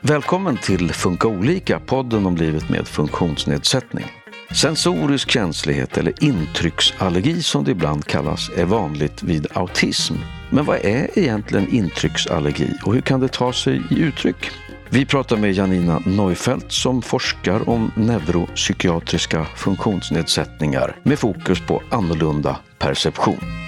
Välkommen 0.00 0.56
till 0.56 0.92
Funka 0.92 1.28
olika, 1.28 1.80
podden 1.80 2.26
om 2.26 2.36
livet 2.36 2.68
med 2.68 2.88
funktionsnedsättning. 2.88 4.04
Sensorisk 4.50 5.30
känslighet 5.30 5.98
eller 5.98 6.24
intrycksallergi 6.24 7.42
som 7.42 7.64
det 7.64 7.70
ibland 7.70 8.04
kallas 8.04 8.50
är 8.56 8.64
vanligt 8.64 9.22
vid 9.22 9.46
autism. 9.54 10.14
Men 10.50 10.64
vad 10.64 10.76
är 10.76 11.18
egentligen 11.18 11.68
intrycksallergi 11.68 12.70
och 12.84 12.94
hur 12.94 13.00
kan 13.00 13.20
det 13.20 13.28
ta 13.28 13.52
sig 13.52 13.82
i 13.90 14.00
uttryck? 14.00 14.50
Vi 14.90 15.06
pratar 15.06 15.36
med 15.36 15.52
Janina 15.52 15.98
Neufeld 16.06 16.64
som 16.68 17.02
forskar 17.02 17.68
om 17.68 17.92
neuropsykiatriska 17.96 19.44
funktionsnedsättningar 19.44 20.96
med 21.02 21.18
fokus 21.18 21.66
på 21.66 21.82
annorlunda 21.90 22.58
perception. 22.78 23.67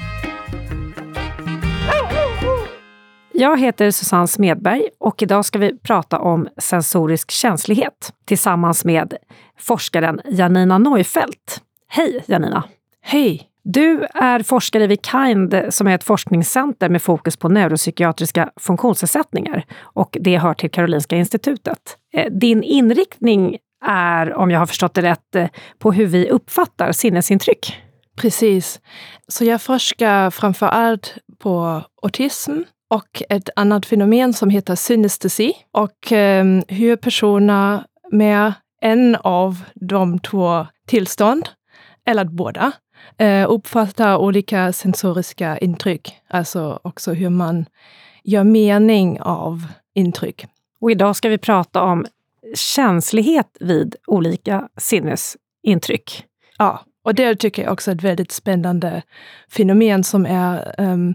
Jag 3.41 3.61
heter 3.61 3.91
Susanne 3.91 4.27
Smedberg 4.27 4.83
och 4.99 5.23
idag 5.23 5.45
ska 5.45 5.59
vi 5.59 5.79
prata 5.79 6.19
om 6.19 6.49
sensorisk 6.57 7.31
känslighet 7.31 8.13
tillsammans 8.25 8.85
med 8.85 9.15
forskaren 9.59 10.21
Janina 10.25 10.79
Neufelt. 10.79 11.63
Hej 11.89 12.25
Janina! 12.27 12.65
Hej! 13.03 13.49
Du 13.65 14.07
är 14.15 14.43
forskare 14.43 14.87
vid 14.87 15.07
KIND 15.07 15.55
som 15.71 15.87
är 15.87 15.95
ett 15.95 16.05
forskningscenter 16.05 16.89
med 16.89 17.03
fokus 17.03 17.37
på 17.37 17.49
neuropsykiatriska 17.49 18.51
funktionsnedsättningar 18.57 19.65
och 19.83 20.17
det 20.21 20.39
hör 20.39 20.55
till 20.55 20.71
Karolinska 20.71 21.17
institutet. 21.17 21.97
Eh, 22.13 22.33
din 22.33 22.63
inriktning 22.63 23.57
är, 23.87 24.35
om 24.35 24.51
jag 24.51 24.59
har 24.59 24.67
förstått 24.67 24.95
det 24.95 25.03
rätt, 25.03 25.35
eh, 25.35 25.49
på 25.79 25.93
hur 25.93 26.07
vi 26.07 26.31
uppfattar 26.31 26.93
sinnesintryck. 26.93 27.77
Precis. 28.17 28.81
Så 29.29 29.45
jag 29.45 29.63
forskar 29.63 30.31
framför 30.31 30.67
allt 30.67 31.15
på 31.39 31.83
autism 32.03 32.53
och 32.91 33.23
ett 33.29 33.49
annat 33.57 33.87
fenomen 33.87 34.33
som 34.33 34.51
heter 34.51 34.75
synestesi 34.75 35.53
och 35.73 36.13
eh, 36.13 36.45
hur 36.69 36.97
personer 36.97 37.85
med 38.13 38.53
en 38.81 39.17
av 39.17 39.65
de 39.75 40.19
två 40.19 40.67
tillstånd, 40.87 41.49
eller 42.05 42.25
båda, 42.25 42.73
eh, 43.19 43.51
uppfattar 43.51 44.17
olika 44.17 44.73
sensoriska 44.73 45.59
intryck. 45.59 46.15
Alltså 46.29 46.81
också 46.85 47.13
hur 47.13 47.31
man 47.31 47.67
gör 48.25 48.45
mening 48.45 49.21
av 49.21 49.67
intryck. 49.95 50.47
Och 50.81 50.91
idag 50.91 51.17
ska 51.17 51.29
vi 51.29 51.39
prata 51.39 51.83
om 51.83 52.07
känslighet 52.55 53.57
vid 53.61 53.97
olika 54.07 54.69
sinnesintryck. 54.77 56.25
Ja, 56.59 56.85
och 57.05 57.15
det 57.15 57.35
tycker 57.35 57.63
jag 57.63 57.73
också 57.73 57.91
är 57.91 57.95
ett 57.95 58.03
väldigt 58.03 58.33
spännande 58.33 59.03
fenomen 59.51 60.05
som 60.05 60.27
är 60.27 60.75
um, 60.79 61.15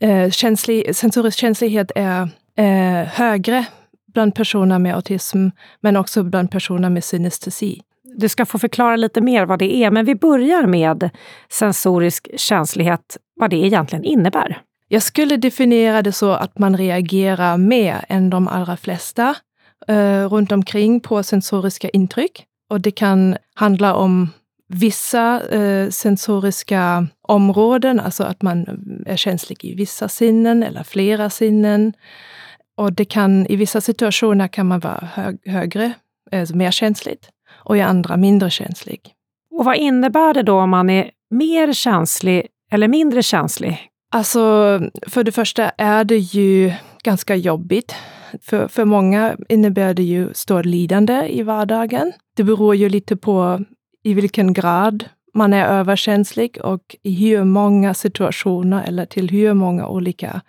eh, 0.00 0.30
känslig, 0.30 0.96
sensorisk 0.96 1.38
känslighet 1.38 1.92
är 1.94 2.28
eh, 2.56 3.08
högre 3.08 3.66
bland 4.14 4.34
personer 4.34 4.78
med 4.78 4.94
autism, 4.94 5.48
men 5.80 5.96
också 5.96 6.22
bland 6.22 6.50
personer 6.50 6.90
med 6.90 7.04
synestesi. 7.04 7.80
Du 8.16 8.28
ska 8.28 8.46
få 8.46 8.58
förklara 8.58 8.96
lite 8.96 9.20
mer 9.20 9.46
vad 9.46 9.58
det 9.58 9.76
är, 9.76 9.90
men 9.90 10.04
vi 10.04 10.14
börjar 10.14 10.66
med 10.66 11.10
sensorisk 11.48 12.28
känslighet, 12.36 13.16
vad 13.36 13.50
det 13.50 13.56
egentligen 13.56 14.04
innebär. 14.04 14.62
Jag 14.88 15.02
skulle 15.02 15.36
definiera 15.36 16.02
det 16.02 16.12
så 16.12 16.30
att 16.30 16.58
man 16.58 16.76
reagerar 16.76 17.56
mer 17.56 18.04
än 18.08 18.30
de 18.30 18.48
allra 18.48 18.76
flesta 18.76 19.34
eh, 19.88 20.28
runt 20.28 20.52
omkring 20.52 21.00
på 21.00 21.22
sensoriska 21.22 21.88
intryck. 21.88 22.44
Och 22.70 22.80
det 22.80 22.90
kan 22.90 23.36
handla 23.54 23.94
om 23.94 24.30
vissa 24.68 25.48
eh, 25.48 25.90
sensoriska 25.90 27.06
områden, 27.22 28.00
alltså 28.00 28.24
att 28.24 28.42
man 28.42 28.66
är 29.06 29.16
känslig 29.16 29.64
i 29.64 29.74
vissa 29.74 30.08
sinnen 30.08 30.62
eller 30.62 30.82
flera 30.82 31.30
sinnen. 31.30 31.92
Och 32.76 32.92
det 32.92 33.04
kan, 33.04 33.46
i 33.46 33.56
vissa 33.56 33.80
situationer 33.80 34.48
kan 34.48 34.66
man 34.66 34.80
vara 34.80 35.08
hög, 35.12 35.38
högre, 35.44 35.92
alltså 36.32 36.56
mer 36.56 36.70
känsligt 36.70 37.28
och 37.50 37.76
i 37.76 37.80
andra 37.80 38.16
mindre 38.16 38.50
känslig. 38.50 39.00
Och 39.50 39.64
vad 39.64 39.76
innebär 39.76 40.34
det 40.34 40.42
då 40.42 40.60
om 40.60 40.70
man 40.70 40.90
är 40.90 41.10
mer 41.30 41.72
känslig 41.72 42.46
eller 42.72 42.88
mindre 42.88 43.22
känslig? 43.22 43.78
Alltså, 44.12 44.40
för 45.06 45.24
det 45.24 45.32
första 45.32 45.68
är 45.68 46.04
det 46.04 46.18
ju 46.18 46.72
ganska 47.04 47.36
jobbigt. 47.36 47.94
För, 48.42 48.68
för 48.68 48.84
många 48.84 49.36
innebär 49.48 49.94
det 49.94 50.02
ju 50.02 50.34
stort 50.34 50.64
lidande 50.64 51.28
i 51.28 51.42
vardagen. 51.42 52.12
Det 52.36 52.44
beror 52.44 52.74
ju 52.74 52.88
lite 52.88 53.16
på 53.16 53.64
i 54.08 54.14
vilken 54.14 54.52
grad 54.52 55.04
man 55.34 55.52
är 55.52 55.66
överkänslig 55.66 56.58
och 56.62 56.96
i 57.02 57.14
hur 57.14 57.44
många 57.44 57.94
situationer 57.94 58.84
eller 58.86 59.06
till 59.06 59.30
hur 59.30 59.54
många 59.54 59.88
olika 59.88 60.40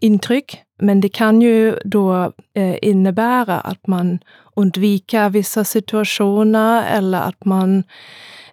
intryck. 0.00 0.62
Men 0.80 1.00
det 1.00 1.08
kan 1.08 1.42
ju 1.42 1.78
då 1.84 2.32
eh, 2.54 2.76
innebära 2.82 3.60
att 3.60 3.86
man 3.86 4.18
undviker 4.56 5.30
vissa 5.30 5.64
situationer 5.64 6.84
eller 6.96 7.20
att 7.20 7.44
man 7.44 7.84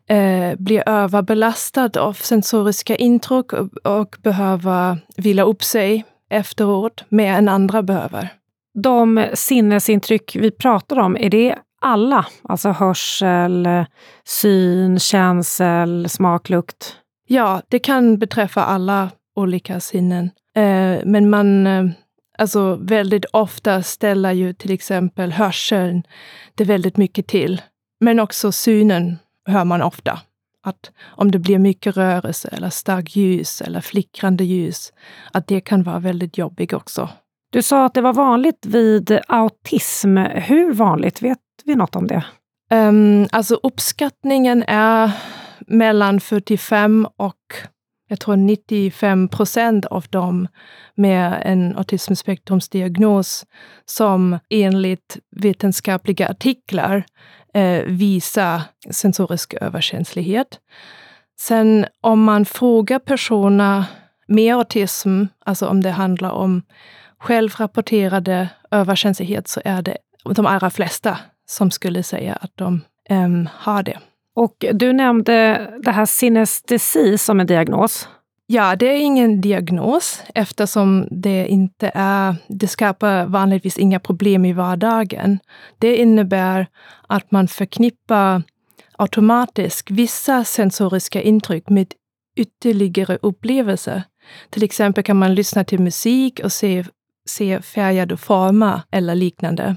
eh, 0.07 0.55
blir 0.57 0.89
överbelastad 0.89 1.91
av 1.99 2.13
sensoriska 2.13 2.95
intryck 2.95 3.53
och, 3.53 3.77
och 3.77 4.15
behöver 4.23 4.97
vila 5.17 5.44
upp 5.44 5.63
sig 5.63 6.05
efteråt 6.29 7.03
mer 7.09 7.33
än 7.33 7.49
andra 7.49 7.83
behöver. 7.83 8.29
De 8.73 9.25
sinnesintryck 9.33 10.35
vi 10.35 10.51
pratar 10.51 10.99
om, 10.99 11.17
är 11.17 11.29
det 11.29 11.55
alla? 11.81 12.25
Alltså 12.44 12.69
hörsel, 12.69 13.68
syn, 14.24 15.00
känsel, 15.00 16.09
smak, 16.09 16.50
lukt? 16.50 16.96
Ja, 17.28 17.62
det 17.69 17.80
kan 17.80 18.18
beträffa 18.18 18.63
alla 18.63 19.09
olika 19.36 19.80
sinnen. 19.80 20.30
Eh, 20.56 21.00
men 21.06 21.30
man, 21.30 21.68
eh, 21.68 21.86
alltså 22.38 22.75
väldigt 22.75 23.25
ofta 23.25 23.84
ställer 23.84 24.31
ju 24.31 24.53
till 24.53 24.72
exempel 24.72 25.31
hörseln 25.31 26.03
det 26.56 26.63
väldigt 26.63 26.97
mycket 26.97 27.28
till. 27.28 27.62
Men 28.00 28.19
också 28.19 28.52
synen 28.52 29.18
hör 29.46 29.66
man 29.66 29.81
ofta. 29.81 30.19
Att 30.63 30.92
om 31.06 31.31
det 31.31 31.40
blir 31.40 31.59
mycket 31.59 31.97
rörelse 31.97 32.50
eller 32.52 32.69
starkt 32.69 33.16
ljus 33.16 33.62
eller 33.62 33.81
flickrande 33.81 34.44
ljus, 34.44 34.94
att 35.31 35.47
det 35.47 35.62
kan 35.62 35.84
vara 35.84 36.00
väldigt 36.00 36.38
jobbigt 36.38 36.74
också. 36.74 37.09
Du 37.50 37.61
sa 37.61 37.85
att 37.85 37.94
det 37.94 38.01
var 38.01 38.13
vanligt 38.13 38.66
vid 38.66 39.19
autism. 39.28 40.17
Hur 40.17 40.73
vanligt? 40.73 41.22
Vet 41.22 41.39
vi 41.66 41.75
något 41.75 41.95
om 41.95 42.07
det? 42.07 42.25
Um, 42.73 43.28
alltså 43.31 43.59
uppskattningen 43.63 44.63
är 44.67 45.11
mellan 45.67 46.19
45 46.19 47.07
och 47.17 47.35
jag 48.07 48.19
tror 48.19 48.35
95 48.35 49.28
procent 49.28 49.85
av 49.85 50.06
dem 50.09 50.47
med 50.95 51.41
en 51.45 51.78
autismspektrumsdiagnos 51.78 53.45
som 53.85 54.39
enligt 54.50 55.17
vetenskapliga 55.35 56.29
artiklar 56.29 57.06
eh, 57.53 57.83
visar 57.83 58.62
sensorisk 58.91 59.53
överkänslighet. 59.53 60.59
Sen 61.39 61.85
om 62.01 62.23
man 62.23 62.45
frågar 62.45 63.00
personer 63.00 63.83
med 64.27 64.56
autism, 64.56 65.23
alltså 65.45 65.67
om 65.67 65.81
det 65.83 65.91
handlar 65.91 66.31
om 66.31 66.62
självrapporterade 67.19 68.49
överkänslighet, 68.71 69.47
så 69.47 69.61
är 69.65 69.81
det 69.81 69.97
de 70.35 70.45
allra 70.45 70.69
flesta 70.69 71.17
som 71.45 71.71
skulle 71.71 72.03
säga 72.03 72.33
att 72.33 72.51
de 72.55 72.81
um, 73.09 73.49
har 73.53 73.83
det. 73.83 73.99
Och 74.35 74.65
du 74.73 74.93
nämnde 74.93 75.67
det 75.83 75.91
här 75.91 76.05
synestesi 76.05 77.17
som 77.17 77.39
en 77.39 77.47
diagnos. 77.47 78.09
Ja, 78.47 78.75
det 78.75 78.85
är 78.85 78.97
ingen 78.97 79.41
diagnos 79.41 80.23
eftersom 80.35 81.07
det 81.11 81.47
inte 81.47 81.91
är, 81.93 82.35
det 82.47 82.67
skapar 82.67 83.25
vanligtvis 83.25 83.77
inga 83.77 83.99
problem 83.99 84.45
i 84.45 84.53
vardagen. 84.53 85.39
Det 85.79 85.97
innebär 85.97 86.67
att 87.07 87.31
man 87.31 87.47
förknippar 87.47 88.43
automatiskt 88.97 89.91
vissa 89.91 90.43
sensoriska 90.43 91.21
intryck 91.21 91.69
med 91.69 91.93
ytterligare 92.35 93.17
upplevelser. 93.21 94.03
Till 94.49 94.63
exempel 94.63 95.03
kan 95.03 95.17
man 95.17 95.35
lyssna 95.35 95.63
till 95.63 95.79
musik 95.79 96.39
och 96.43 96.51
se, 96.51 96.85
se 97.30 97.62
färgade 97.62 98.18
former 98.18 98.81
eller 98.92 99.16
liknande. 99.16 99.75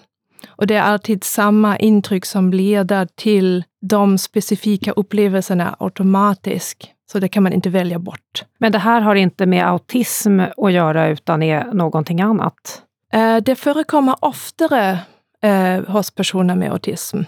Och 0.48 0.66
det 0.66 0.74
är 0.74 0.82
alltid 0.82 1.24
samma 1.24 1.78
intryck 1.78 2.24
som 2.24 2.52
leder 2.52 3.08
till 3.14 3.64
de 3.80 4.18
specifika 4.18 4.92
upplevelserna 4.92 5.76
automatiskt. 5.78 6.90
Så 7.12 7.18
det 7.18 7.28
kan 7.28 7.42
man 7.42 7.52
inte 7.52 7.70
välja 7.70 7.98
bort. 7.98 8.44
Men 8.58 8.72
det 8.72 8.78
här 8.78 9.00
har 9.00 9.14
inte 9.14 9.46
med 9.46 9.68
autism 9.68 10.40
att 10.56 10.72
göra 10.72 11.08
utan 11.08 11.42
är 11.42 11.64
någonting 11.64 12.20
annat? 12.20 12.82
Eh, 13.12 13.36
det 13.36 13.56
förekommer 13.56 14.16
oftare 14.20 14.98
eh, 15.42 15.84
hos 15.88 16.10
personer 16.10 16.56
med 16.56 16.72
autism. 16.72 17.22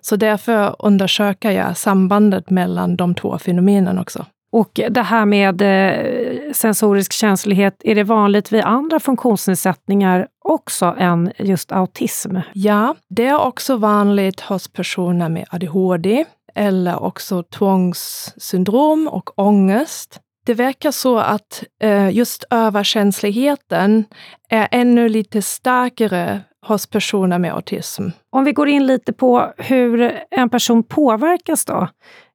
Så 0.00 0.16
därför 0.16 0.76
undersöker 0.78 1.50
jag 1.50 1.76
sambandet 1.76 2.50
mellan 2.50 2.96
de 2.96 3.14
två 3.14 3.38
fenomenen 3.38 3.98
också. 3.98 4.26
Och 4.52 4.80
det 4.90 5.02
här 5.02 5.26
med 5.26 5.62
eh, 5.62 6.52
sensorisk 6.52 7.12
känslighet, 7.12 7.80
är 7.84 7.94
det 7.94 8.04
vanligt 8.04 8.52
vid 8.52 8.64
andra 8.64 9.00
funktionsnedsättningar 9.00 10.28
också 10.44 10.94
än 10.98 11.32
just 11.38 11.72
autism? 11.72 12.36
Ja, 12.54 12.94
det 13.08 13.26
är 13.26 13.40
också 13.40 13.76
vanligt 13.76 14.40
hos 14.40 14.68
personer 14.68 15.28
med 15.28 15.46
ADHD 15.50 16.24
eller 16.54 17.02
också 17.02 17.42
tvångssyndrom 17.42 19.08
och 19.08 19.38
ångest. 19.38 20.20
det 20.46 20.54
verkar 20.54 20.90
så 20.90 21.18
att 21.18 21.64
eh, 21.82 22.10
just 22.10 22.44
överkänsligheten 22.50 24.04
är 24.48 24.68
ännu 24.70 25.08
lite 25.08 25.42
starkare 25.42 26.40
hos 26.66 26.86
personer 26.86 27.38
med 27.38 27.54
autism. 27.54 28.08
Om 28.30 28.44
vi 28.44 28.52
går 28.52 28.68
in 28.68 28.86
lite 28.86 29.12
på 29.12 29.52
hur 29.56 30.20
en 30.30 30.50
person 30.50 30.82
påverkas 30.82 31.64
då. 31.64 31.88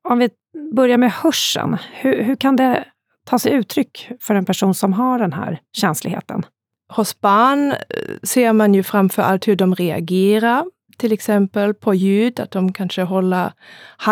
Om 0.09 0.19
vi 0.19 0.29
börjar 0.71 0.97
med 0.97 1.11
hörseln, 1.11 1.77
hur, 1.93 2.23
hur 2.23 2.35
kan 2.35 2.55
det 2.55 2.85
ta 3.25 3.39
sig 3.39 3.51
uttryck 3.51 4.09
för 4.21 4.35
en 4.35 4.45
person 4.45 4.73
som 4.73 4.93
har 4.93 5.19
den 5.19 5.33
här 5.33 5.59
känsligheten? 5.73 6.45
Hos 6.93 7.21
barn 7.21 7.71
eh, 7.71 7.77
ser 8.23 8.53
man 8.53 8.73
ju 8.73 8.83
framför 8.83 9.21
allt 9.21 9.47
hur 9.47 9.55
de 9.55 9.75
reagerar, 9.75 10.65
till 10.97 11.11
exempel 11.11 11.73
på 11.73 11.93
ljud, 11.93 12.39
att 12.39 12.51
de 12.51 12.73
kanske 12.73 13.01
håller 13.01 13.51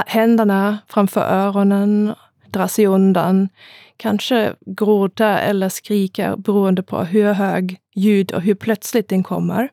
händerna 0.06 0.78
framför 0.88 1.22
öronen, 1.22 2.14
drar 2.48 2.68
sig 2.68 2.88
undan, 2.88 3.50
kanske 3.98 4.54
gråta 4.66 5.40
eller 5.40 5.70
skrika 5.70 6.38
beroende 6.38 6.84
på 6.84 7.04
hur 7.04 7.34
hög 7.34 7.78
ljud 7.96 8.32
och 8.32 8.42
hur 8.42 8.56
plötsligt 8.56 9.10
den 9.10 9.24
kommer. 9.24 9.70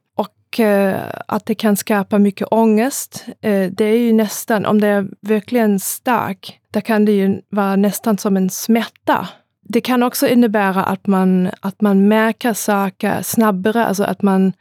Och 0.52 0.60
eh, 0.60 1.00
att 1.26 1.46
det 1.46 1.54
kan 1.54 1.76
skapa 1.76 2.18
mycket 2.18 2.48
ångest. 2.50 3.24
Eh, 3.40 3.70
det 3.72 3.84
är 3.84 3.98
ju 3.98 4.12
nästan, 4.12 4.66
om 4.66 4.80
det 4.80 4.86
är 4.86 5.06
verkligen 5.20 5.80
stark, 5.80 6.58
där 6.70 6.80
kan 6.80 7.04
det 7.04 7.12
ju 7.12 7.40
vara 7.50 7.76
nästan 7.76 8.18
som 8.18 8.36
en 8.36 8.50
smärta. 8.50 9.28
Det 9.62 9.80
kan 9.80 10.02
också 10.02 10.28
innebära 10.28 10.84
att 10.84 11.06
man, 11.06 11.50
att 11.60 11.80
man 11.80 12.08
märker 12.08 12.52
saker 12.52 13.22
snabbare, 13.22 13.86
alltså 13.86 14.04
att 14.04 14.22
man 14.22 14.52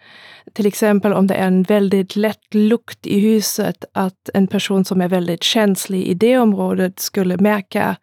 till 0.54 0.66
exempel 0.66 1.14
om 1.14 1.28
det 1.28 1.34
är 1.34 1.48
en 1.48 1.64
väldigt 1.64 2.16
lätt 2.16 2.54
lukt 2.54 3.08
i 3.08 3.20
huset, 3.20 3.86
att 3.94 4.30
en 4.34 4.48
person 4.48 4.86
som 4.86 5.02
är 5.02 5.08
väldigt 5.08 5.44
känslig 5.44 6.08
i 6.08 6.14
det 6.14 6.38
området 6.38 7.00
skulle 7.00 7.38
märka 7.38 7.96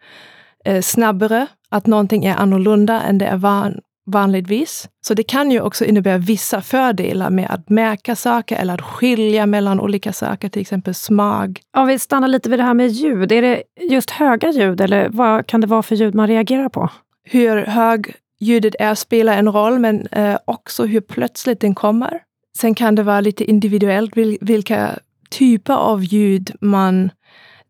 eh, 0.64 0.82
snabbare 0.82 1.46
att 1.68 1.86
någonting 1.86 2.24
är 2.24 2.36
annorlunda 2.36 3.00
än 3.00 3.18
det 3.18 3.26
är 3.26 3.36
van, 3.36 3.80
vanligtvis. 4.06 4.88
Så 5.06 5.14
det 5.14 5.22
kan 5.22 5.50
ju 5.50 5.60
också 5.60 5.84
innebära 5.84 6.18
vissa 6.18 6.62
fördelar 6.62 7.30
med 7.30 7.50
att 7.50 7.68
märka 7.70 8.16
saker 8.16 8.56
eller 8.56 8.74
att 8.74 8.80
skilja 8.80 9.46
mellan 9.46 9.80
olika 9.80 10.12
saker, 10.12 10.48
till 10.48 10.62
exempel 10.62 10.94
smak. 10.94 11.60
Om 11.76 11.86
vi 11.86 11.98
stannar 11.98 12.28
lite 12.28 12.50
vid 12.50 12.58
det 12.58 12.62
här 12.62 12.74
med 12.74 12.88
ljud, 12.88 13.32
är 13.32 13.42
det 13.42 13.62
just 13.80 14.10
höga 14.10 14.50
ljud 14.50 14.80
eller 14.80 15.08
vad 15.08 15.46
kan 15.46 15.60
det 15.60 15.66
vara 15.66 15.82
för 15.82 15.94
ljud 15.94 16.14
man 16.14 16.28
reagerar 16.28 16.68
på? 16.68 16.90
Hur 17.24 17.66
hög 17.66 18.14
ljudet 18.40 18.74
är 18.78 18.94
spelar 18.94 19.38
en 19.38 19.52
roll, 19.52 19.78
men 19.78 20.06
eh, 20.06 20.38
också 20.44 20.84
hur 20.84 21.00
plötsligt 21.00 21.60
den 21.60 21.74
kommer. 21.74 22.20
Sen 22.58 22.74
kan 22.74 22.94
det 22.94 23.02
vara 23.02 23.20
lite 23.20 23.44
individuellt 23.44 24.16
vilka 24.40 24.98
typer 25.30 25.74
av 25.74 26.04
ljud 26.04 26.50
man 26.60 27.10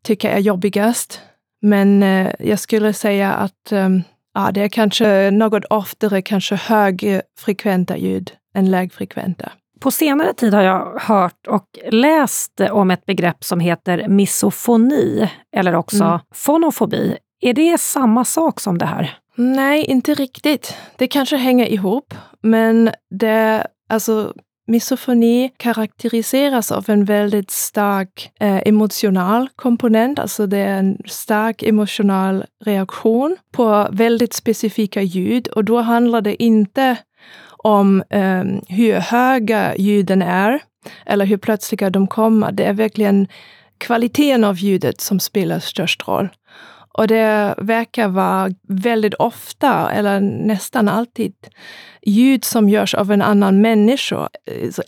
tycker 0.04 0.30
är 0.30 0.38
jobbigast. 0.38 1.20
Men 1.62 2.02
eh, 2.02 2.32
jag 2.38 2.58
skulle 2.58 2.92
säga 2.92 3.32
att 3.32 3.72
um, 3.72 4.02
ja, 4.36 4.50
det 4.52 4.62
är 4.62 4.68
kanske 4.68 5.30
något 5.30 5.64
oftare 5.64 6.22
kanske 6.22 6.54
högfrekventa 6.54 7.96
ljud 7.96 8.32
än 8.54 8.70
lägfrekventa. 8.70 9.52
På 9.80 9.90
senare 9.90 10.34
tid 10.34 10.54
har 10.54 10.62
jag 10.62 10.98
hört 11.00 11.46
och 11.48 11.64
läst 11.90 12.60
om 12.70 12.90
ett 12.90 13.06
begrepp 13.06 13.44
som 13.44 13.60
heter 13.60 14.08
misofoni, 14.08 15.30
eller 15.56 15.74
också 15.74 16.04
mm. 16.04 16.18
fonofobi. 16.34 17.16
Är 17.40 17.54
det 17.54 17.80
samma 17.80 18.24
sak 18.24 18.60
som 18.60 18.78
det 18.78 18.86
här? 18.86 19.18
Nej, 19.34 19.84
inte 19.84 20.14
riktigt. 20.14 20.76
Det 20.96 21.06
kanske 21.06 21.36
hänger 21.36 21.66
ihop, 21.66 22.14
men 22.42 22.90
det, 23.10 23.66
alltså, 23.88 24.32
Misofoni 24.68 25.50
karaktäriseras 25.56 26.72
av 26.72 26.90
en 26.90 27.04
väldigt 27.04 27.50
stark 27.50 28.30
eh, 28.40 28.62
emotional 28.66 29.48
komponent, 29.56 30.18
alltså 30.18 30.46
det 30.46 30.58
är 30.58 30.78
en 30.78 30.98
stark 31.06 31.62
emotional 31.62 32.44
reaktion 32.64 33.36
på 33.52 33.88
väldigt 33.90 34.32
specifika 34.32 35.02
ljud 35.02 35.48
och 35.48 35.64
då 35.64 35.80
handlar 35.80 36.20
det 36.20 36.42
inte 36.42 36.96
om 37.48 38.02
eh, 38.10 38.44
hur 38.68 38.92
höga 38.92 39.76
ljuden 39.76 40.22
är 40.22 40.60
eller 41.06 41.26
hur 41.26 41.36
plötsliga 41.36 41.90
de 41.90 42.06
kommer. 42.06 42.52
Det 42.52 42.64
är 42.64 42.72
verkligen 42.72 43.28
kvaliteten 43.78 44.44
av 44.44 44.56
ljudet 44.56 45.00
som 45.00 45.20
spelar 45.20 45.58
störst 45.58 46.08
roll. 46.08 46.28
Och 46.96 47.08
det 47.08 47.54
verkar 47.58 48.08
vara 48.08 48.50
väldigt 48.68 49.14
ofta, 49.14 49.90
eller 49.90 50.20
nästan 50.20 50.88
alltid, 50.88 51.32
ljud 52.02 52.44
som 52.44 52.68
görs 52.68 52.94
av 52.94 53.12
en 53.12 53.22
annan 53.22 53.60
människa. 53.60 54.28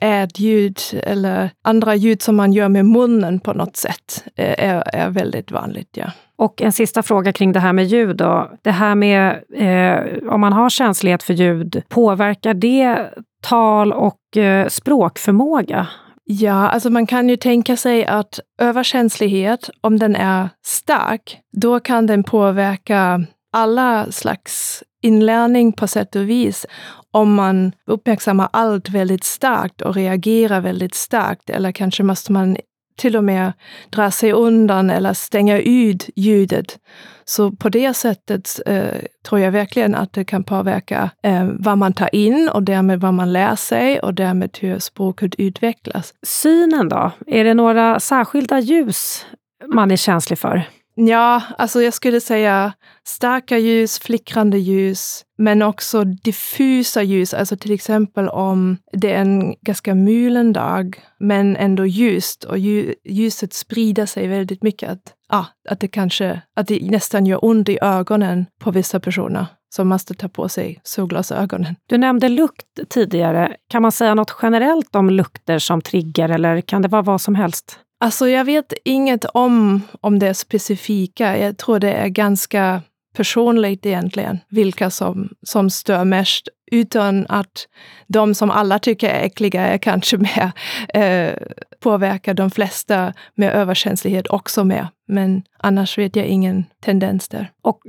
Ädljud 0.01 0.79
eller 1.03 1.51
andra 1.65 1.95
ljud 1.95 2.23
som 2.23 2.37
man 2.37 2.53
gör 2.53 2.69
med 2.69 2.87
munnen 2.87 3.41
på 3.41 3.53
något 3.53 3.77
sätt 3.77 4.25
eh, 4.37 4.69
är, 4.69 4.83
är 4.95 5.11
väldigt 5.11 5.51
vanligt. 5.51 5.97
Ja. 5.97 6.11
Och 6.37 6.63
en 6.63 6.73
sista 6.73 7.03
fråga 7.03 7.33
kring 7.33 7.53
det 7.53 7.61
här 7.61 7.73
med 7.73 7.87
ljud. 7.87 8.17
Då. 8.17 8.51
Det 8.63 8.71
här 8.71 8.95
med 8.95 9.43
eh, 9.55 10.33
om 10.33 10.41
man 10.41 10.53
har 10.53 10.71
känslighet 10.71 11.23
för 11.23 11.35
ljud, 11.35 11.83
påverkar 11.89 12.55
det 12.55 13.11
tal 13.43 13.93
och 13.93 14.37
eh, 14.37 14.69
språkförmåga? 14.69 15.87
Ja, 16.31 16.69
alltså 16.69 16.91
man 16.91 17.07
kan 17.07 17.29
ju 17.29 17.37
tänka 17.37 17.77
sig 17.77 18.07
att 18.07 18.41
överkänslighet, 18.61 19.71
om 19.81 19.99
den 19.99 20.17
är 20.17 20.49
stark, 20.65 21.39
då 21.53 21.81
kan 21.81 22.07
den 22.07 22.23
påverka 22.23 23.25
alla 23.53 24.13
slags 24.13 24.83
inlärning 25.03 25.73
på 25.73 25.89
sätt 25.89 26.17
och 26.17 26.29
vis. 26.29 26.67
Om 27.11 27.35
man 27.35 27.73
uppmärksammar 27.87 28.49
allt 28.53 28.89
väldigt 28.89 29.25
starkt 29.25 29.81
och 29.81 29.95
reagerar 29.95 30.61
väldigt 30.61 30.95
starkt, 30.95 31.51
eller 31.51 31.73
kanske 31.73 32.03
måste 32.03 32.33
man 32.33 32.57
till 32.99 33.17
och 33.17 33.25
med 33.25 33.53
dra 33.91 34.11
sig 34.11 34.33
undan 34.33 34.91
eller 34.91 35.13
stänga 35.13 35.59
ut 35.59 36.11
ljudet. 36.17 36.79
Så 37.25 37.53
på 37.53 37.69
det 37.69 37.95
sättet 37.95 38.61
eh, 38.67 38.95
tror 39.29 39.41
jag 39.41 39.53
verkligen 39.53 39.95
att 39.95 40.13
det 40.13 40.25
kan 40.25 40.45
påverka 40.45 41.11
eh, 41.23 41.49
vad 41.59 41.79
man 41.79 41.93
tar 41.93 42.15
in 42.15 42.51
och 42.55 42.63
därmed 42.63 43.01
vad 43.01 43.15
man 43.15 43.33
lär 43.33 43.57
sig 43.57 44.01
och 44.01 44.15
därmed 44.15 44.59
hur 44.61 44.79
språket 44.79 45.35
utvecklas. 45.35 46.15
Synen 46.27 46.89
då? 46.89 47.11
Är 47.27 47.45
det 47.45 47.55
några 47.55 48.01
särskilda 48.01 48.61
ljus 48.61 49.27
man 49.67 49.91
är 49.91 49.97
känslig 49.97 50.39
för? 50.39 50.65
Ja, 51.01 51.43
alltså 51.59 51.83
jag 51.83 51.95
skulle 51.95 52.21
säga 52.21 52.73
starka 53.07 53.59
ljus, 53.59 53.99
flickrande 53.99 54.59
ljus, 54.59 55.25
men 55.39 55.63
också 55.63 56.05
diffusa 56.05 57.03
ljus. 57.03 57.35
Alltså 57.35 57.57
till 57.57 57.73
exempel 57.73 58.29
om 58.29 58.77
det 58.93 59.13
är 59.13 59.21
en 59.21 59.55
ganska 59.61 59.95
mulen 59.95 60.53
dag, 60.53 61.01
men 61.19 61.57
ändå 61.57 61.87
ljust 61.87 62.45
och 62.45 62.59
ljuset 63.05 63.53
sprider 63.53 64.07
sig 64.07 64.29
väldigt 64.29 64.63
mycket. 64.63 64.91
Att, 64.91 65.15
ah, 65.29 65.45
att 65.69 65.81
det 65.81 65.89
kanske 65.89 66.43
att 66.57 66.67
det 66.67 66.91
nästan 66.91 67.27
gör 67.27 67.45
ont 67.45 67.69
i 67.69 67.79
ögonen 67.83 68.47
på 68.61 68.71
vissa 68.71 69.01
personer 69.01 69.47
som 69.75 69.89
måste 69.89 70.15
ta 70.15 70.29
på 70.29 70.49
sig 70.49 70.81
solglasögonen. 70.83 71.75
Du 71.87 71.99
nämnde 71.99 72.29
lukt 72.29 72.67
tidigare. 72.89 73.57
Kan 73.69 73.83
man 73.83 73.93
säga 73.93 74.15
något 74.15 74.37
generellt 74.43 74.97
om 74.97 75.11
lukter 75.11 75.59
som 75.59 75.81
triggar 75.81 76.29
eller 76.29 76.61
kan 76.61 76.83
det 76.83 76.89
vara 76.89 77.03
vad 77.03 77.21
som 77.21 77.35
helst? 77.35 77.81
Alltså 78.01 78.29
jag 78.29 78.45
vet 78.45 78.73
inget 78.85 79.25
om, 79.25 79.83
om 80.01 80.19
det 80.19 80.35
specifika. 80.35 81.39
Jag 81.39 81.59
tror 81.59 81.79
det 81.79 81.93
är 81.93 82.09
ganska 82.09 82.83
personligt 83.17 83.87
egentligen, 83.87 84.39
vilka 84.49 84.91
som, 84.91 85.29
som 85.43 85.71
stör 85.71 86.05
mest. 86.05 86.49
Utan 86.71 87.27
att 87.29 87.69
de 88.07 88.35
som 88.35 88.51
alla 88.51 88.79
tycker 88.79 89.09
är 89.09 89.25
äckliga 89.25 89.67
är 89.67 89.79
kanske 89.79 90.17
mer 90.17 90.53
eh, 90.95 91.35
påverkar 91.81 92.35
de 92.35 92.51
flesta 92.51 93.13
med 93.35 93.53
överkänslighet 93.53 94.27
också 94.27 94.65
mer. 94.65 94.89
Men 95.09 95.43
annars 95.59 95.99
vet 95.99 96.17
jag 96.17 96.27
ingen 96.27 96.65
tendens 96.83 97.29
där. 97.29 97.51
Och 97.63 97.81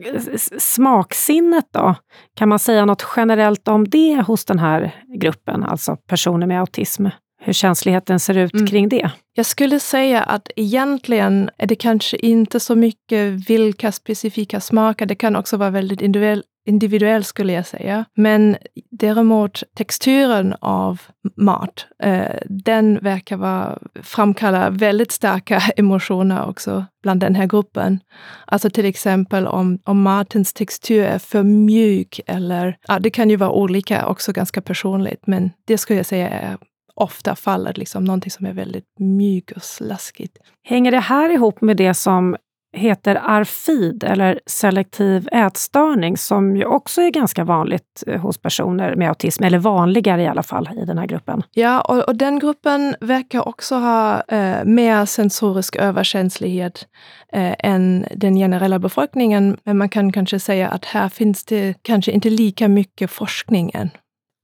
smaksinnet 0.60 1.66
då? 1.72 1.96
Kan 2.36 2.50
man 2.50 2.60
säga 2.60 2.86
något 2.86 3.08
generellt 3.16 3.68
om 3.68 3.90
det 3.90 4.24
hos 4.28 4.46
den 4.46 4.60
här 4.60 4.96
gruppen, 5.20 5.64
alltså 5.64 5.96
personer 5.96 6.48
med 6.48 6.60
autism? 6.60 7.08
Hur 7.50 7.54
känsligheten 7.54 8.20
ser 8.20 8.38
ut 8.38 8.54
mm. 8.54 8.68
kring 8.68 8.90
det? 8.90 9.12
Jag 9.34 9.46
skulle 9.46 9.80
säga 9.80 10.24
att 10.24 10.50
egentligen 10.56 11.50
är 11.58 11.68
det 11.68 11.76
kanske 11.76 12.18
inte 12.18 12.60
så 12.60 12.76
mycket 12.76 13.50
vilka 13.50 13.92
specifika 13.92 14.60
smaker. 14.60 15.06
Det 15.06 15.16
kan 15.16 15.36
också 15.36 15.58
vara 15.58 15.70
väldigt 15.70 16.02
individuellt 16.02 16.46
individuell 16.70 17.24
skulle 17.24 17.54
jag 17.54 17.66
säga. 17.66 18.06
Men 18.16 18.58
däremot 18.92 19.64
texturen 19.76 20.56
av 20.62 21.02
mat, 21.38 21.86
eh, 22.04 22.36
den 22.46 23.00
verkar 23.02 23.38
vara, 23.38 23.80
framkalla 24.04 24.70
väldigt 24.70 25.12
starka 25.12 25.62
emotioner 25.76 26.48
också 26.48 26.86
bland 27.04 27.20
den 27.20 27.36
här 27.36 27.46
gruppen. 27.46 28.00
Alltså 28.46 28.70
till 28.70 28.86
exempel 28.86 29.48
om, 29.48 29.80
om 29.84 30.02
matens 30.02 30.54
textur 30.54 31.04
är 31.04 31.20
för 31.20 31.44
mjuk 31.44 32.20
eller, 32.28 32.78
ja, 32.88 33.00
det 33.00 33.10
kan 33.10 33.30
ju 33.30 33.36
vara 33.36 33.52
olika, 33.52 34.08
också 34.08 34.32
ganska 34.32 34.62
personligt, 34.62 35.28
men 35.28 35.52
det 35.68 35.78
skulle 35.78 36.00
jag 36.00 36.06
säga 36.06 36.30
är 36.30 36.58
ofta 37.00 37.36
faller 37.36 37.74
liksom 37.76 38.04
någonting 38.04 38.32
som 38.32 38.46
är 38.46 38.54
väldigt 38.54 38.86
mjukt 39.00 39.52
och 39.52 39.64
slaskigt. 39.64 40.38
Hänger 40.64 40.92
det 40.92 41.00
här 41.00 41.30
ihop 41.30 41.62
med 41.62 41.78
det 41.78 41.94
som 41.94 42.36
heter 42.74 43.22
ARFID, 43.24 44.04
eller 44.04 44.40
selektiv 44.46 45.30
ätstörning, 45.32 46.18
som 46.18 46.56
ju 46.56 46.66
också 46.66 47.02
är 47.02 47.10
ganska 47.10 47.44
vanligt 47.44 48.04
eh, 48.08 48.22
hos 48.22 48.38
personer 48.38 48.96
med 48.96 49.10
autism, 49.10 49.44
eller 49.44 49.60
vanligare 49.60 50.22
i 50.22 50.28
alla 50.28 50.44
fall 50.44 50.70
i 50.82 50.86
den 50.86 50.98
här 50.98 51.06
gruppen. 51.06 51.44
Ja, 51.52 51.82
och, 51.82 52.08
och 52.08 52.16
den 52.16 52.40
gruppen 52.40 52.96
verkar 53.00 53.48
också 53.48 53.76
ha 53.76 54.22
eh, 54.22 54.66
mer 54.66 55.06
sensorisk 55.06 55.76
överkänslighet 55.76 56.88
eh, 57.34 57.54
än 57.60 58.06
den 58.16 58.36
generella 58.36 58.80
befolkningen. 58.80 59.58
Men 59.64 59.78
man 59.78 59.90
kan 59.90 60.12
kanske 60.12 60.40
säga 60.40 60.68
att 60.68 60.86
här 60.86 61.10
finns 61.10 61.46
det 61.46 61.74
kanske 61.82 62.12
inte 62.12 62.30
lika 62.30 62.68
mycket 62.68 63.12
forskning 63.12 63.72
än. 63.74 63.90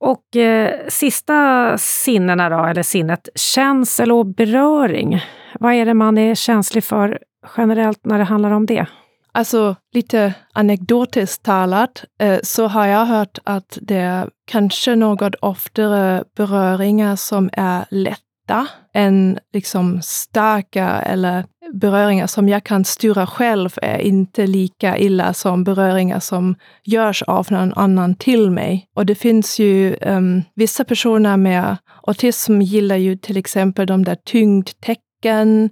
Och 0.06 0.36
eh, 0.36 0.88
sista 0.88 1.78
sinnena 1.78 2.48
då, 2.48 2.64
eller 2.64 2.82
sinnet, 2.82 3.28
känsel 3.34 4.12
och 4.12 4.26
beröring. 4.26 5.20
Vad 5.60 5.74
är 5.74 5.86
det 5.86 5.94
man 5.94 6.18
är 6.18 6.34
känslig 6.34 6.84
för 6.84 7.18
generellt 7.56 8.04
när 8.04 8.18
det 8.18 8.24
handlar 8.24 8.50
om 8.50 8.66
det? 8.66 8.86
Alltså 9.32 9.76
lite 9.94 10.34
anekdotiskt 10.52 11.42
talat 11.42 12.04
eh, 12.20 12.38
så 12.42 12.66
har 12.66 12.86
jag 12.86 13.06
hört 13.06 13.38
att 13.44 13.78
det 13.82 13.96
är 13.96 14.28
kanske 14.46 14.96
något 14.96 15.34
oftare 15.34 16.24
beröringar 16.36 17.16
som 17.16 17.50
är 17.52 17.84
lätta 17.90 18.66
än 18.94 19.38
liksom 19.52 20.00
starka 20.02 20.88
eller 20.88 21.44
beröringar 21.72 22.26
som 22.26 22.48
jag 22.48 22.64
kan 22.64 22.84
styra 22.84 23.26
själv 23.26 23.70
är 23.82 23.98
inte 23.98 24.46
lika 24.46 24.98
illa 24.98 25.34
som 25.34 25.64
beröringar 25.64 26.20
som 26.20 26.54
görs 26.84 27.22
av 27.22 27.46
någon 27.50 27.72
annan 27.72 28.14
till 28.14 28.50
mig. 28.50 28.86
Och 28.94 29.06
det 29.06 29.14
finns 29.14 29.58
ju 29.58 29.96
um, 30.00 30.42
vissa 30.54 30.84
personer 30.84 31.36
med 31.36 31.76
autism 32.06 32.60
gillar 32.60 32.96
ju 32.96 33.16
till 33.16 33.36
exempel 33.36 33.86
de 33.86 34.04
där 34.04 34.16
tyngdtecken 34.24 35.70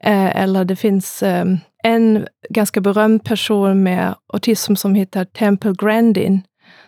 eh, 0.00 0.36
eller 0.36 0.64
det 0.64 0.76
finns 0.76 1.22
um, 1.22 1.58
en 1.82 2.26
ganska 2.50 2.80
berömd 2.80 3.24
person 3.24 3.82
med 3.82 4.14
autism 4.32 4.74
som 4.74 4.94
heter 4.94 5.24
Temple 5.24 5.74
Grandin 5.78 6.42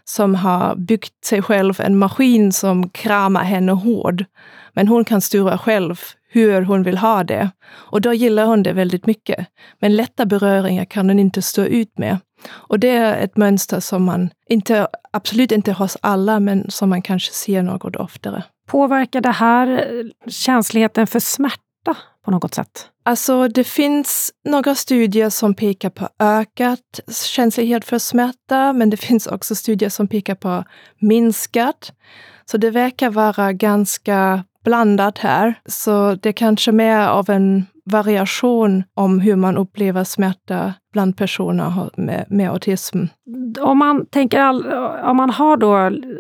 som 0.05 0.35
har 0.35 0.77
byggt 0.77 1.25
sig 1.25 1.43
själv 1.43 1.81
en 1.81 1.99
maskin 1.99 2.53
som 2.53 2.89
kramar 2.89 3.45
henne 3.45 3.73
hård. 3.73 4.25
Men 4.73 4.89
hon 4.89 5.05
kan 5.05 5.21
styra 5.21 5.59
själv 5.59 6.01
hur 6.33 6.63
hon 6.63 6.83
vill 6.83 6.99
ha 6.99 7.25
det. 7.25 7.51
Och 7.71 8.01
då 8.01 8.13
gillar 8.13 8.47
hon 8.47 8.63
det 8.63 8.73
väldigt 8.73 9.07
mycket. 9.07 9.47
Men 9.81 9.97
lätta 9.97 10.27
beröringar 10.27 10.85
kan 10.85 11.09
hon 11.09 11.19
inte 11.19 11.43
stå 11.43 11.63
ut 11.63 11.99
med. 11.99 12.19
Och 12.51 12.79
det 12.79 12.89
är 12.89 13.25
ett 13.25 13.37
mönster 13.37 13.81
som 13.81 14.05
man, 14.05 14.31
inte, 14.49 14.89
absolut 15.13 15.53
inte 15.53 15.73
hos 15.73 15.97
alla, 16.01 16.41
men 16.41 16.71
som 16.71 16.89
man 16.89 17.03
kanske 17.03 17.33
ser 17.33 17.63
något 17.63 17.97
oftare. 17.97 18.43
Påverkar 18.67 19.21
det 19.21 19.31
här 19.31 19.87
känsligheten 20.27 21.07
för 21.07 21.21
smärta 21.21 21.97
på 22.25 22.31
något 22.31 22.55
sätt? 22.55 22.87
Alltså, 23.03 23.49
det 23.49 23.65
finns 23.65 24.33
några 24.49 24.75
studier 24.75 25.31
som 25.31 25.55
pekar 25.55 25.91
på 25.91 26.09
ökat 26.19 27.01
känslighet 27.27 27.85
för 27.85 27.99
smärta, 27.99 28.73
men 28.73 28.91
det 28.91 28.97
finns 28.97 29.27
också 29.27 29.55
studier 29.55 29.89
som 29.89 30.09
pekar 30.09 30.35
på 30.35 30.65
minskat. 31.01 31.93
Så 32.45 32.57
det 32.57 32.71
verkar 32.71 33.11
vara 33.11 33.53
ganska 33.53 34.45
blandat 34.65 35.19
här. 35.19 35.55
Så 35.67 36.15
det 36.15 36.29
är 36.29 36.33
kanske 36.33 36.73
mer 36.73 37.09
av 37.09 37.31
en 37.31 37.67
variation 37.85 38.85
om 38.95 39.21
hur 39.21 39.37
man 39.37 39.57
upplever 39.57 40.05
smärta 40.05 40.75
bland 40.93 41.17
personer 41.17 41.91
med, 41.97 42.25
med 42.29 42.51
autism. 42.51 43.05
Om 43.61 43.79
man, 43.79 44.07
tänker 44.07 44.41
all, 44.41 44.73
om 45.03 45.17
man 45.17 45.31
har 45.31 45.57
då 45.57 45.77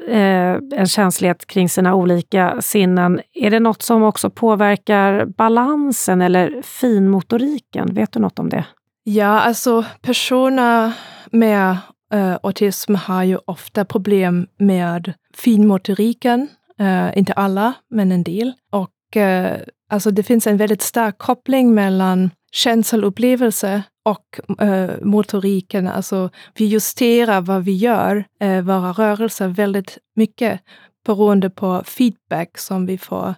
eh, 0.09 0.80
en 0.80 0.87
känslighet 0.87 1.47
kring 1.47 1.68
sina 1.68 1.94
olika 1.94 2.56
sinnen, 2.61 3.20
är 3.35 3.50
det 3.50 3.61
något 3.61 3.82
som 3.82 4.02
också 4.02 4.30
påverkar 4.30 5.26
balansen 5.26 6.23
eller 6.23 6.62
finmotoriken? 6.62 7.94
Vet 7.94 8.12
du 8.12 8.20
något 8.20 8.38
om 8.38 8.49
det? 8.49 8.64
Ja, 9.04 9.40
alltså 9.40 9.85
personer 10.02 10.92
med 11.30 11.76
eh, 12.12 12.35
autism 12.42 12.94
har 12.94 13.23
ju 13.23 13.38
ofta 13.44 13.85
problem 13.85 14.47
med 14.59 15.12
finmotoriken. 15.35 16.49
Uh, 16.80 17.18
inte 17.18 17.32
alla, 17.32 17.75
men 17.90 18.12
en 18.12 18.22
del. 18.22 18.52
Och 18.70 19.16
uh, 19.16 19.58
alltså 19.88 20.10
det 20.10 20.22
finns 20.22 20.46
en 20.46 20.56
väldigt 20.56 20.82
stark 20.82 21.18
koppling 21.18 21.75
mellan 21.75 22.30
känsloupplevelse 22.52 23.82
och 24.04 24.40
uh, 24.62 24.90
motoriken. 25.02 25.88
Alltså 25.88 26.30
vi 26.54 26.64
justerar 26.64 27.40
vad 27.40 27.64
vi 27.64 27.76
gör, 27.76 28.25
våra 28.62 28.92
rörelser, 28.92 29.49
väldigt 29.49 29.99
mycket 30.16 30.60
beroende 31.06 31.50
på 31.50 31.82
feedback 31.87 32.58
som 32.58 32.87
vi 32.87 32.99
får 32.99 33.34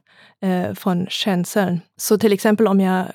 från 0.74 1.06
känseln. 1.06 1.80
Så 1.96 2.18
till 2.18 2.32
exempel 2.32 2.68
om 2.68 2.80
jag 2.80 3.06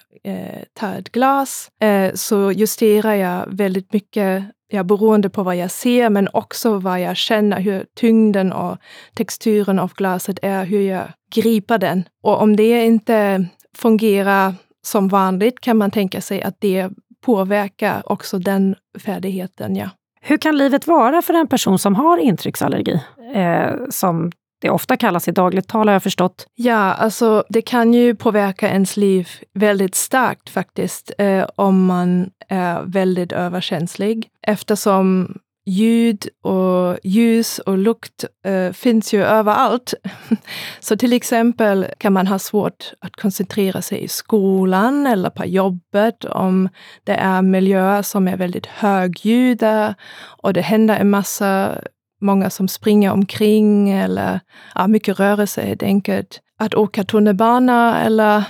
tar 0.73 0.93
ett 0.95 1.11
glas 1.11 1.69
så 2.13 2.51
justerar 2.51 3.13
jag 3.13 3.45
väldigt 3.47 3.93
mycket 3.93 4.43
ja, 4.67 4.83
beroende 4.83 5.29
på 5.29 5.43
vad 5.43 5.55
jag 5.55 5.71
ser, 5.71 6.09
men 6.09 6.29
också 6.33 6.77
vad 6.77 7.01
jag 7.01 7.17
känner, 7.17 7.59
hur 7.59 7.85
tyngden 7.95 8.53
och 8.53 8.77
texturen 9.13 9.79
av 9.79 9.93
glaset 9.93 10.39
är, 10.41 10.65
hur 10.65 10.81
jag 10.81 11.03
griper 11.35 11.77
den. 11.77 12.03
Och 12.23 12.41
om 12.41 12.55
det 12.55 12.85
inte 12.85 13.45
fungerar 13.77 14.53
som 14.85 15.07
vanligt 15.07 15.61
kan 15.61 15.77
man 15.77 15.91
tänka 15.91 16.21
sig 16.21 16.41
att 16.41 16.55
det 16.59 16.89
påverkar 17.25 18.11
också 18.11 18.39
den 18.39 18.75
färdigheten. 18.99 19.75
Ja. 19.75 19.89
Hur 20.21 20.37
kan 20.37 20.57
livet 20.57 20.87
vara 20.87 21.21
för 21.21 21.33
en 21.33 21.47
person 21.47 21.79
som 21.79 21.95
har 21.95 22.17
intrycksallergi? 22.17 23.01
Eh, 23.33 23.71
som 23.89 24.31
det 24.59 24.69
ofta 24.69 24.97
kallas 24.97 25.27
i 25.27 25.31
dagligt 25.31 25.67
tal 25.67 25.87
har 25.87 25.93
jag 25.93 26.03
förstått. 26.03 26.47
Ja, 26.55 26.93
alltså 26.93 27.43
det 27.49 27.61
kan 27.61 27.93
ju 27.93 28.15
påverka 28.15 28.69
ens 28.69 28.97
liv 28.97 29.29
väldigt 29.53 29.95
starkt 29.95 30.49
faktiskt, 30.49 31.11
eh, 31.17 31.45
om 31.55 31.85
man 31.85 32.29
är 32.47 32.81
väldigt 32.81 33.31
överkänslig. 33.31 34.29
Eftersom 34.41 35.37
ljud 35.67 36.27
och 36.41 36.97
ljus 37.03 37.59
och 37.59 37.77
lukt 37.77 38.25
eh, 38.45 38.71
finns 38.71 39.13
ju 39.13 39.23
överallt. 39.23 39.93
Så 40.79 40.97
till 40.97 41.13
exempel 41.13 41.87
kan 41.97 42.13
man 42.13 42.27
ha 42.27 42.39
svårt 42.39 42.93
att 42.99 43.15
koncentrera 43.15 43.81
sig 43.81 44.03
i 44.03 44.07
skolan 44.07 45.07
eller 45.07 45.29
på 45.29 45.45
jobbet 45.45 46.25
om 46.25 46.69
det 47.03 47.15
är 47.15 47.41
miljöer 47.41 48.01
som 48.01 48.27
är 48.27 48.37
väldigt 48.37 48.65
högljudda 48.65 49.95
och 50.41 50.53
det 50.53 50.61
händer 50.61 50.95
en 50.95 51.09
massa 51.09 51.81
många 52.21 52.49
som 52.49 52.67
springer 52.67 53.11
omkring 53.11 53.89
eller 53.89 54.39
ja, 54.75 54.87
mycket 54.87 55.19
rörelse 55.19 55.61
helt 55.61 55.83
enkelt. 55.83 56.39
Att 56.59 56.75
åka 56.75 57.03
tunnelbana 57.03 58.01
eller 58.01 58.43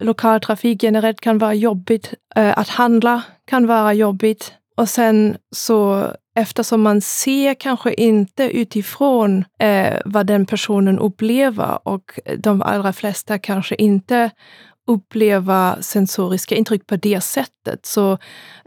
lokaltrafik 0.00 0.82
generellt 0.82 1.20
kan 1.20 1.38
vara 1.38 1.54
jobbigt. 1.54 2.14
Eh, 2.36 2.58
att 2.58 2.68
handla 2.68 3.22
kan 3.46 3.66
vara 3.66 3.92
jobbigt. 3.92 4.52
Och 4.76 4.88
sen 4.88 5.36
så 5.50 6.10
eftersom 6.36 6.82
man 6.82 7.00
ser 7.00 7.54
kanske 7.54 7.94
inte 7.94 8.44
utifrån 8.44 9.44
eh, 9.60 9.98
vad 10.04 10.26
den 10.26 10.46
personen 10.46 10.98
upplever 10.98 11.88
och 11.88 12.20
de 12.38 12.62
allra 12.62 12.92
flesta 12.92 13.38
kanske 13.38 13.74
inte 13.74 14.30
uppleva 14.86 15.76
sensoriska 15.80 16.54
intryck 16.54 16.86
på 16.86 16.96
det 16.96 17.20
sättet 17.20 17.86
så 17.86 18.18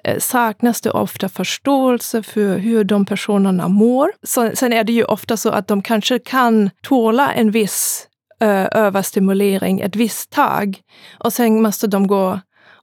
eh, 0.04 0.20
saknas 0.20 0.82
det 0.82 0.92
ofta 0.92 1.30
förståelse 1.30 2.24
för 2.24 2.58
hur 2.58 2.84
de 2.84 3.06
personerna 3.06 3.68
mår. 3.68 4.12
Sen 4.56 4.74
är 4.74 4.84
det 4.84 4.94
ju 4.94 5.04
ofta 5.04 5.38
så 5.38 5.50
att 5.50 5.68
de 5.68 5.82
kanske 5.82 6.20
kan 6.20 6.70
tåla 6.84 7.34
en 7.34 7.52
viss 7.52 8.08
eh, 8.42 8.68
överstimulering 8.72 9.80
ett 9.80 9.96
visst 9.96 10.30
tag 10.30 10.80
och 11.20 11.34
sen 11.34 11.62
måste 11.62 11.88
de 11.88 12.08
gå 12.08 12.40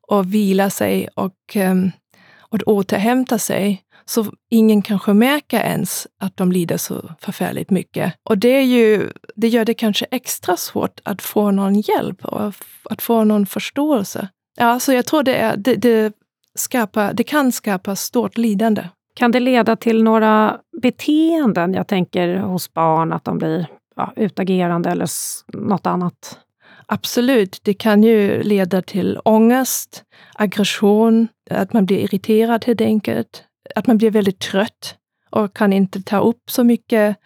och 0.09 0.35
vila 0.35 0.71
sig 0.71 1.09
och, 1.15 1.33
ehm, 1.55 1.91
och 2.39 2.59
återhämta 2.67 3.39
sig. 3.39 3.84
Så 4.07 4.33
ingen 4.51 4.83
kanske 4.83 5.13
märker 5.13 5.61
ens 5.61 6.07
att 6.21 6.37
de 6.37 6.53
lider 6.53 6.77
så 6.77 7.11
förfärligt 7.21 7.71
mycket. 7.71 8.15
Och 8.29 8.39
det, 8.39 8.49
är 8.49 8.63
ju, 8.63 9.11
det 9.37 9.49
gör 9.49 9.65
det 9.65 9.75
kanske 9.75 10.07
extra 10.11 10.57
svårt 10.57 11.01
att 11.05 11.23
få 11.23 11.51
någon 11.51 11.81
hjälp 11.81 12.25
och 12.25 12.53
att 12.91 13.03
få 13.03 13.25
någon 13.25 13.47
förståelse. 13.47 14.29
Ja, 14.57 14.81
så 14.81 14.93
jag 14.93 15.07
tror 15.07 15.23
det, 15.23 15.37
är, 15.37 15.57
det, 15.57 15.75
det, 15.75 16.13
skapar, 16.55 17.13
det 17.13 17.25
kan 17.25 17.53
skapa 17.53 17.97
stort 17.97 18.39
lidande. 18.39 18.89
Kan 19.15 19.31
det 19.31 19.41
leda 19.41 19.77
till 19.77 20.03
några 20.03 20.59
beteenden, 20.83 21.75
jag 21.75 21.87
tänker 21.87 22.37
hos 22.37 22.73
barn, 22.73 23.13
att 23.13 23.25
de 23.25 23.39
blir 23.39 23.67
ja, 23.97 24.13
utagerande 24.17 24.91
eller 24.91 25.09
något 25.53 25.87
annat? 25.87 26.39
Absolut, 26.87 27.61
det 27.63 27.75
kan 27.75 28.03
ju 28.03 28.43
leda 28.43 28.83
till 28.83 29.19
ångest, 29.25 30.05
aggression, 30.35 31.29
att 31.51 31.73
man 31.73 31.87
blir 31.87 31.99
irriterad 31.99 32.65
helt 32.65 32.81
enkelt 32.81 33.45
att 33.75 33.87
man 33.87 33.99
blir 33.99 34.11
väldigt 34.11 34.39
trött 34.39 34.97
och 35.31 35.57
kan 35.57 35.73
inte 35.73 36.03
ta 36.03 36.19
upp 36.19 36.51
så 36.51 36.65
mycket 36.65 37.17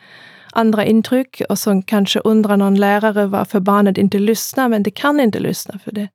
andra 0.52 0.84
intryck 0.84 1.42
och 1.48 1.58
så 1.58 1.82
kanske 1.86 2.20
undrar 2.20 2.56
någon 2.56 2.74
lärare 2.74 3.26
varför 3.26 3.60
barnet 3.60 3.98
inte 3.98 4.18
lyssnar, 4.18 4.68
men 4.68 4.82
det 4.82 4.90
kan 4.90 5.20
inte 5.20 5.40
lyssna 5.40 5.78
för 5.78 5.92
det, 5.92 6.08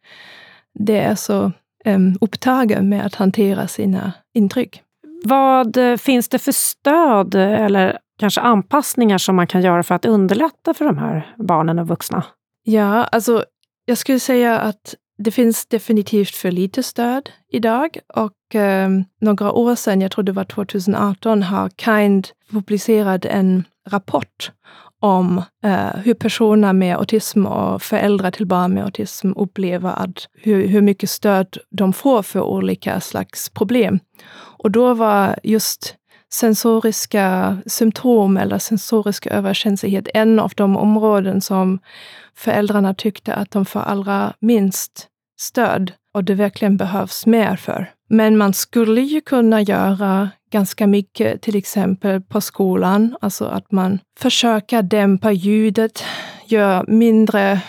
det 0.79 0.99
är 0.99 1.15
så 1.15 1.51
um, 1.85 2.17
upptagen 2.21 2.89
med 2.89 3.05
att 3.05 3.15
hantera 3.15 3.67
sina 3.67 4.11
intryck. 4.33 4.81
Vad 5.23 5.77
finns 5.99 6.29
det 6.29 6.39
för 6.39 6.51
stöd 6.51 7.35
eller 7.35 7.97
kanske 8.19 8.41
anpassningar 8.41 9.17
som 9.17 9.35
man 9.35 9.47
kan 9.47 9.61
göra 9.61 9.83
för 9.83 9.95
att 9.95 10.05
underlätta 10.05 10.73
för 10.73 10.85
de 10.85 10.97
här 10.97 11.35
barnen 11.37 11.79
och 11.79 11.87
vuxna? 11.87 12.23
Ja, 12.63 13.03
alltså 13.03 13.45
jag 13.85 13.97
skulle 13.97 14.19
säga 14.19 14.59
att 14.59 14.95
det 15.23 15.31
finns 15.31 15.65
definitivt 15.65 16.35
för 16.35 16.51
lite 16.51 16.83
stöd 16.83 17.29
idag 17.51 17.97
och 18.13 18.55
eh, 18.55 18.89
några 19.21 19.51
år 19.51 19.75
sedan, 19.75 20.01
jag 20.01 20.11
tror 20.11 20.23
det 20.23 20.31
var 20.31 20.43
2018, 20.43 21.43
har 21.43 21.69
Kind 21.69 22.27
publicerat 22.51 23.25
en 23.25 23.63
rapport 23.89 24.51
om 24.99 25.41
eh, 25.63 25.95
hur 26.03 26.13
personer 26.13 26.73
med 26.73 26.95
autism 26.95 27.45
och 27.45 27.81
föräldrar 27.81 28.31
till 28.31 28.45
barn 28.45 28.73
med 28.73 28.83
autism 28.83 29.31
upplever 29.35 29.89
att 29.89 30.27
hur, 30.33 30.67
hur 30.67 30.81
mycket 30.81 31.09
stöd 31.09 31.57
de 31.69 31.93
får 31.93 32.21
för 32.21 32.41
olika 32.41 33.01
slags 33.01 33.49
problem. 33.49 33.99
Och 34.63 34.71
då 34.71 34.93
var 34.93 35.39
just 35.43 35.95
sensoriska 36.33 37.57
symptom 37.65 38.37
eller 38.37 38.57
sensorisk 38.57 39.27
överkänslighet 39.27 40.07
en 40.13 40.39
av 40.39 40.51
de 40.55 40.77
områden 40.77 41.41
som 41.41 41.79
föräldrarna 42.35 42.93
tyckte 42.93 43.33
att 43.33 43.51
de 43.51 43.65
får 43.65 43.79
allra 43.79 44.33
minst 44.39 45.09
stöd 45.39 45.91
och 46.13 46.23
det 46.23 46.35
verkligen 46.35 46.77
behövs 46.77 47.25
mer 47.25 47.55
för. 47.55 47.91
Men 48.09 48.37
man 48.37 48.53
skulle 48.53 49.01
ju 49.01 49.21
kunna 49.21 49.61
göra 49.61 50.29
ganska 50.51 50.87
mycket, 50.87 51.41
till 51.41 51.55
exempel 51.55 52.21
på 52.21 52.41
skolan, 52.41 53.15
alltså 53.21 53.45
att 53.45 53.71
man 53.71 53.99
försöker 54.19 54.81
dämpa 54.81 55.31
ljudet, 55.31 56.03
gör 56.45 56.85
mindre 56.87 57.61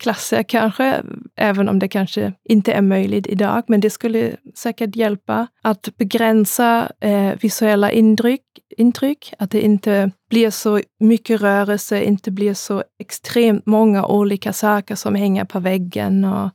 klasser 0.00 0.42
kanske, 0.42 1.02
även 1.36 1.68
om 1.68 1.78
det 1.78 1.88
kanske 1.88 2.32
inte 2.44 2.72
är 2.72 2.82
möjligt 2.82 3.26
idag. 3.26 3.64
Men 3.66 3.80
det 3.80 3.90
skulle 3.90 4.36
säkert 4.54 4.96
hjälpa 4.96 5.46
att 5.62 5.88
begränsa 5.96 6.92
eh, 7.00 7.32
visuella 7.40 7.92
intryck, 7.92 8.42
intryck, 8.76 9.34
att 9.38 9.50
det 9.50 9.60
inte 9.60 10.10
blir 10.30 10.50
så 10.50 10.80
mycket 11.00 11.40
rörelse, 11.40 12.02
inte 12.02 12.30
blir 12.30 12.54
så 12.54 12.82
extremt 13.00 13.66
många 13.66 14.06
olika 14.06 14.52
saker 14.52 14.94
som 14.94 15.14
hänger 15.14 15.44
på 15.44 15.60
väggen 15.60 16.24
och 16.24 16.50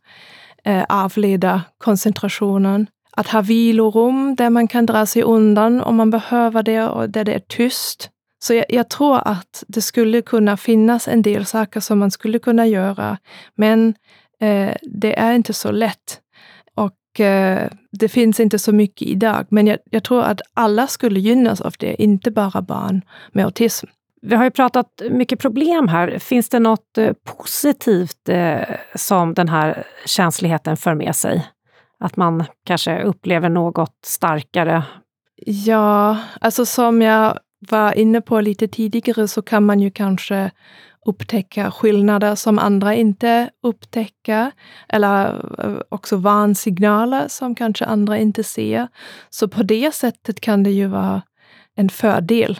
eh, 0.64 0.84
avleda 0.90 1.62
koncentrationen. 1.78 2.88
Att 3.18 3.28
ha 3.28 3.42
vilorum 3.42 4.36
där 4.36 4.50
man 4.50 4.68
kan 4.68 4.86
dra 4.86 5.06
sig 5.06 5.24
undan 5.24 5.82
om 5.82 5.96
man 5.96 6.10
behöver 6.10 6.64
det 6.64 6.84
och 6.84 7.10
där 7.10 7.24
det 7.24 7.34
är 7.34 7.40
tyst. 7.40 8.10
Så 8.46 8.54
jag, 8.54 8.66
jag, 8.70 8.90
tror 8.90 9.28
att 9.28 9.64
det 9.68 9.82
skulle 9.82 10.22
kunna 10.22 10.58
finnas 10.58 11.08
en 11.08 11.22
del 11.22 11.46
saker 11.46 11.80
som 11.80 12.00
man 12.00 12.12
skulle 12.12 12.40
kunna 12.40 12.68
göra, 12.68 13.18
men 13.56 13.94
eh, 14.42 14.75
det 14.82 15.20
är 15.20 15.34
inte 15.34 15.54
så 15.54 15.72
lätt. 15.72 16.20
Och 16.75 17.20
eh, 17.20 17.70
det 17.92 18.08
finns 18.08 18.40
inte 18.40 18.60
så 18.60 18.72
mycket 18.72 19.08
idag, 19.08 19.46
men 19.50 19.68
jag, 19.68 19.78
jag, 19.90 20.04
tror 20.04 20.24
att 20.24 20.42
alla 20.54 20.88
skulle 20.88 21.20
gynnas 21.20 21.62
av 21.62 21.74
det, 21.80 22.04
inte 22.04 22.32
bara 22.32 22.62
barn 22.62 23.02
med 23.32 23.46
autism. 23.46 23.88
Vi 24.22 24.36
har 24.36 24.44
ju 24.44 24.52
pratat 24.52 25.02
mycket 25.12 25.40
problem 25.40 25.88
här. 25.88 26.20
Finns 26.20 26.50
det 26.50 26.60
något 26.60 26.98
eh, 26.98 27.14
positivt 27.24 28.30
eh, 28.30 28.60
som 28.96 29.34
den 29.34 29.50
här 29.50 29.84
känsligheten 30.06 30.78
för 30.78 30.96
med 30.96 31.16
sig? 31.16 31.48
Att 32.00 32.16
man 32.18 32.44
kanske 32.66 33.04
upplever 33.04 33.50
något 33.50 33.96
starkare? 34.06 34.84
Ja, 35.46 36.18
alltså 36.42 36.66
som 36.66 37.02
jag 37.02 37.40
var 37.60 37.98
inne 37.98 38.22
på 38.22 38.42
lite 38.42 38.68
tidigare 38.68 39.28
så 39.28 39.42
kan 39.42 39.66
man 39.66 39.80
ju 39.80 39.92
kanske 39.92 40.52
upptäcka 41.06 41.72
skillnader 41.72 42.36
som 42.36 42.60
andra 42.60 42.96
inte 42.96 43.50
upptäcker, 43.64 44.52
eller 44.90 45.26
eh, 45.64 45.78
också 45.90 46.18
varnsignaler 46.18 47.28
som 47.28 47.56
kanske 47.56 47.86
andra 47.86 48.18
inte 48.18 48.44
ser. 48.44 48.88
Så 49.30 49.48
på 49.48 49.64
det 49.64 49.94
sättet 49.94 50.42
kan 50.42 50.64
det 50.64 50.72
ju 50.72 50.88
vara 50.88 51.22
en 51.76 51.90
fördel. 51.90 52.60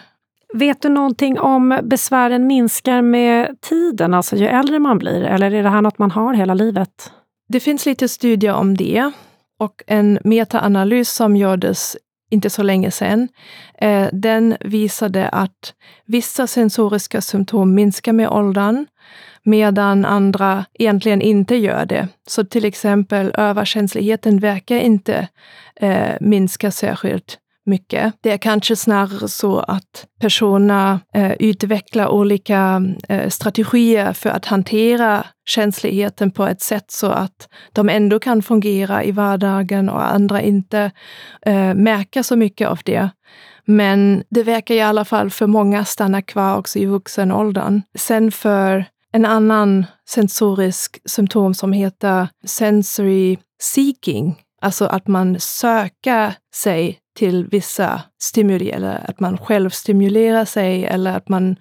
Vet 0.54 0.82
du 0.82 0.90
någonting 0.90 1.40
om 1.40 1.80
besvären 1.84 2.48
minskar 2.48 3.02
med 3.02 3.62
tiden, 3.62 4.14
alltså 4.14 4.36
ju 4.36 4.48
äldre 4.48 4.80
man 4.80 4.98
blir, 4.98 5.22
eller 5.22 5.54
är 5.54 5.64
det 5.64 5.70
här 5.70 5.82
något 5.82 6.00
man 6.00 6.12
har 6.12 6.34
hela 6.34 6.54
livet? 6.54 7.12
Det 7.48 7.60
finns 7.60 7.86
lite 7.86 8.08
studier 8.08 8.54
om 8.54 8.78
det 8.78 9.12
och 9.60 9.84
en 9.88 10.20
metaanalys 10.24 11.10
som 11.10 11.36
gjordes 11.36 11.98
inte 12.30 12.50
så 12.50 12.64
länge 12.64 12.92
sedan, 12.92 13.28
eh, 13.82 14.08
den 14.12 14.58
visade 14.60 15.30
att 15.30 15.74
vissa 16.06 16.48
sensoriska 16.48 17.22
symptom 17.22 17.74
minskar 17.74 18.14
med 18.14 18.30
åldern, 18.30 18.86
medan 19.44 20.06
andra 20.06 20.66
egentligen 20.74 21.22
inte 21.22 21.56
gör 21.56 21.86
det. 21.86 22.08
Så 22.28 22.46
till 22.46 22.66
exempel 22.66 23.32
överkänsligheten 23.38 24.40
verkar 24.40 24.78
inte 24.78 25.28
eh, 25.76 26.16
minska 26.20 26.72
särskilt 26.72 27.40
mycket. 27.66 28.14
Det 28.22 28.32
är 28.32 28.38
kanske 28.38 28.76
snarare 28.76 29.28
så 29.28 29.60
att 29.60 30.06
personer 30.20 31.00
eh, 31.14 31.32
utvecklar 31.32 32.08
olika 32.08 32.84
eh, 33.10 33.30
strategier 33.30 34.14
för 34.14 34.30
att 34.30 34.46
hantera 34.46 35.26
känsligheten 35.46 36.32
på 36.32 36.46
ett 36.46 36.62
sätt 36.62 36.92
så 36.92 37.08
att 37.08 37.50
de 37.72 37.90
ändå 37.90 38.20
kan 38.20 38.42
fungera 38.42 39.04
i 39.04 39.12
vardagen 39.12 39.90
och 39.90 40.14
andra 40.14 40.42
inte 40.42 40.92
eh, 41.46 41.74
märker 41.74 42.24
så 42.24 42.36
mycket 42.36 42.68
av 42.68 42.80
det. 42.86 43.10
Men 43.66 44.24
det 44.30 44.44
verkar 44.44 44.76
i 44.76 44.82
alla 44.82 45.06
fall 45.06 45.30
för 45.30 45.48
många 45.48 45.86
stanna 45.86 46.22
kvar 46.22 46.58
också 46.58 46.80
i 46.80 46.86
vuxenåldern. 46.86 47.82
Sen 47.98 48.32
för 48.32 48.86
en 49.12 49.26
annan 49.26 49.86
sensorisk 50.10 51.02
symptom 51.06 51.54
som 51.54 51.74
heter 51.74 52.28
sensory 52.46 53.38
seeking, 53.62 54.36
alltså 54.62 54.86
att 54.86 55.08
man 55.08 55.40
söker 55.40 56.34
sig 56.56 57.00
till 57.16 57.46
vissa 57.46 58.02
stimuli 58.22 58.70
eller 58.70 59.10
att 59.10 59.20
man 59.20 59.38
själv 59.38 59.70
stimulerar 59.70 60.46
sig 60.46 60.86
eller 60.86 61.18
att 61.18 61.30
man, 61.30 61.56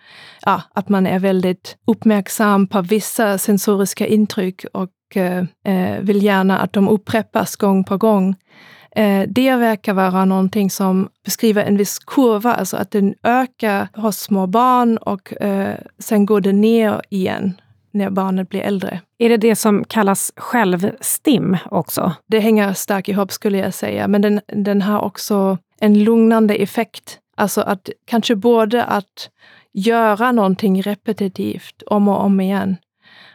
ja, 0.44 0.62
att 0.74 0.88
man 0.88 1.06
är 1.06 1.18
väldigt 1.18 1.76
uppmärksam 1.86 2.66
på 2.66 2.82
vissa 2.82 3.38
sensoriska 3.38 4.06
intryck 4.06 4.64
och 4.72 5.16
eh, 5.16 5.44
eh, 5.64 6.00
vill 6.00 6.22
gärna 6.22 6.58
att 6.58 6.72
de 6.72 6.88
upprepas 6.88 7.56
gång 7.56 7.84
på 7.84 7.96
gång. 7.96 8.36
Eh, 8.96 9.22
det 9.28 9.56
verkar 9.56 9.94
vara 9.94 10.24
någonting 10.24 10.70
som 10.70 11.08
beskriver 11.24 11.62
en 11.62 11.76
viss 11.76 11.98
kurva, 11.98 12.54
alltså 12.54 12.76
att 12.76 12.90
den 12.90 13.14
ökar 13.22 13.88
hos 13.94 14.18
små 14.18 14.46
barn 14.46 14.96
och 14.96 15.42
eh, 15.42 15.78
sen 15.98 16.26
går 16.26 16.40
den 16.40 16.60
ner 16.60 17.02
igen 17.10 17.60
när 17.94 18.10
barnet 18.10 18.48
blir 18.48 18.60
äldre. 18.60 19.00
Är 19.18 19.28
det 19.28 19.36
det 19.36 19.56
som 19.56 19.84
kallas 19.84 20.32
självstim 20.36 21.56
också? 21.70 22.12
Det 22.26 22.40
hänger 22.40 22.72
starkt 22.72 23.08
ihop 23.08 23.32
skulle 23.32 23.58
jag 23.58 23.74
säga, 23.74 24.08
men 24.08 24.22
den, 24.22 24.40
den 24.46 24.82
har 24.82 25.00
också 25.00 25.58
en 25.80 26.04
lugnande 26.04 26.54
effekt. 26.54 27.18
Alltså 27.36 27.60
att 27.60 27.88
kanske 28.04 28.36
både 28.36 28.84
att 28.84 29.30
göra 29.72 30.32
någonting 30.32 30.82
repetitivt 30.82 31.82
om 31.86 32.08
och 32.08 32.20
om 32.20 32.40
igen 32.40 32.76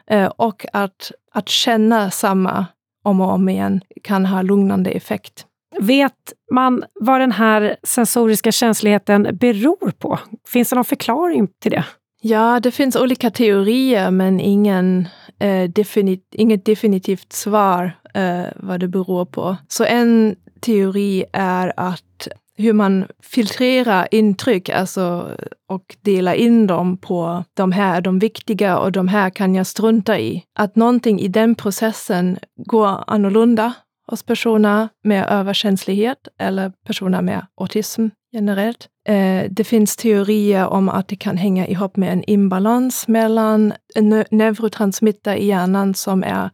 eh, 0.10 0.26
och 0.26 0.66
att, 0.74 1.12
att 1.32 1.50
känna 1.50 2.12
samma 2.12 2.66
om 3.04 3.22
och 3.22 3.34
om 3.34 3.50
igen 3.50 3.82
kan 4.04 4.26
ha 4.26 4.42
lugnande 4.42 4.90
effekt. 4.90 5.46
Vet 5.80 6.34
man 6.52 6.84
vad 6.94 7.22
den 7.22 7.32
här 7.32 7.76
sensoriska 7.84 8.52
känsligheten 8.52 9.28
beror 9.34 9.92
på? 9.92 10.20
Finns 10.48 10.70
det 10.70 10.76
någon 10.76 10.86
förklaring 10.86 11.48
till 11.62 11.72
det? 11.72 11.86
Ja, 12.22 12.60
det 12.60 12.72
finns 12.72 12.96
olika 12.96 13.32
teorier, 13.32 14.12
men 14.12 14.40
ingen, 14.40 15.08
eh, 15.40 15.70
definit 15.70 16.28
inget 16.32 16.66
definitivt 16.66 17.34
svar 17.34 17.92
eh, 18.14 18.46
vad 18.56 18.80
det 18.80 18.88
beror 18.88 19.26
på. 19.26 19.58
Så 19.68 19.84
en 19.86 20.36
teori 20.62 21.26
är 21.34 21.74
att 21.78 22.28
hur 22.58 22.74
man 22.74 23.08
filtrerar 23.24 24.08
intryck 24.12 24.70
alltså, 24.70 25.36
och 25.70 25.96
delar 26.02 26.34
in 26.34 26.68
dem 26.68 26.98
på 26.98 27.44
de 27.54 27.72
här, 27.72 28.02
de 28.02 28.20
viktiga 28.20 28.78
och 28.78 28.92
de 28.92 29.08
här 29.08 29.30
kan 29.30 29.56
jag 29.56 29.68
strunta 29.68 30.20
i. 30.20 30.44
Att 30.60 30.76
någonting 30.76 31.20
i 31.20 31.28
den 31.28 31.56
processen 31.56 32.40
går 32.66 33.04
annorlunda 33.08 33.74
hos 34.08 34.24
personer 34.24 34.90
med 35.04 35.26
överkänslighet 35.30 36.28
eller 36.40 36.72
personer 36.88 37.22
med 37.22 37.46
autism 37.62 38.08
generellt. 38.34 38.88
Eh, 39.10 39.46
det 39.50 39.64
finns 39.64 39.96
teorier 39.96 40.68
om 40.68 40.90
att 40.90 41.08
det 41.08 41.16
kan 41.16 41.38
hänga 41.38 41.68
ihop 41.68 41.98
med 41.98 42.14
en 42.14 42.30
imbalans 42.30 43.08
mellan 43.08 43.74
en 43.96 44.26
neurotransmitter 44.32 45.36
i 45.36 45.46
hjärnan 45.46 45.94
som 45.94 46.24
är 46.24 46.50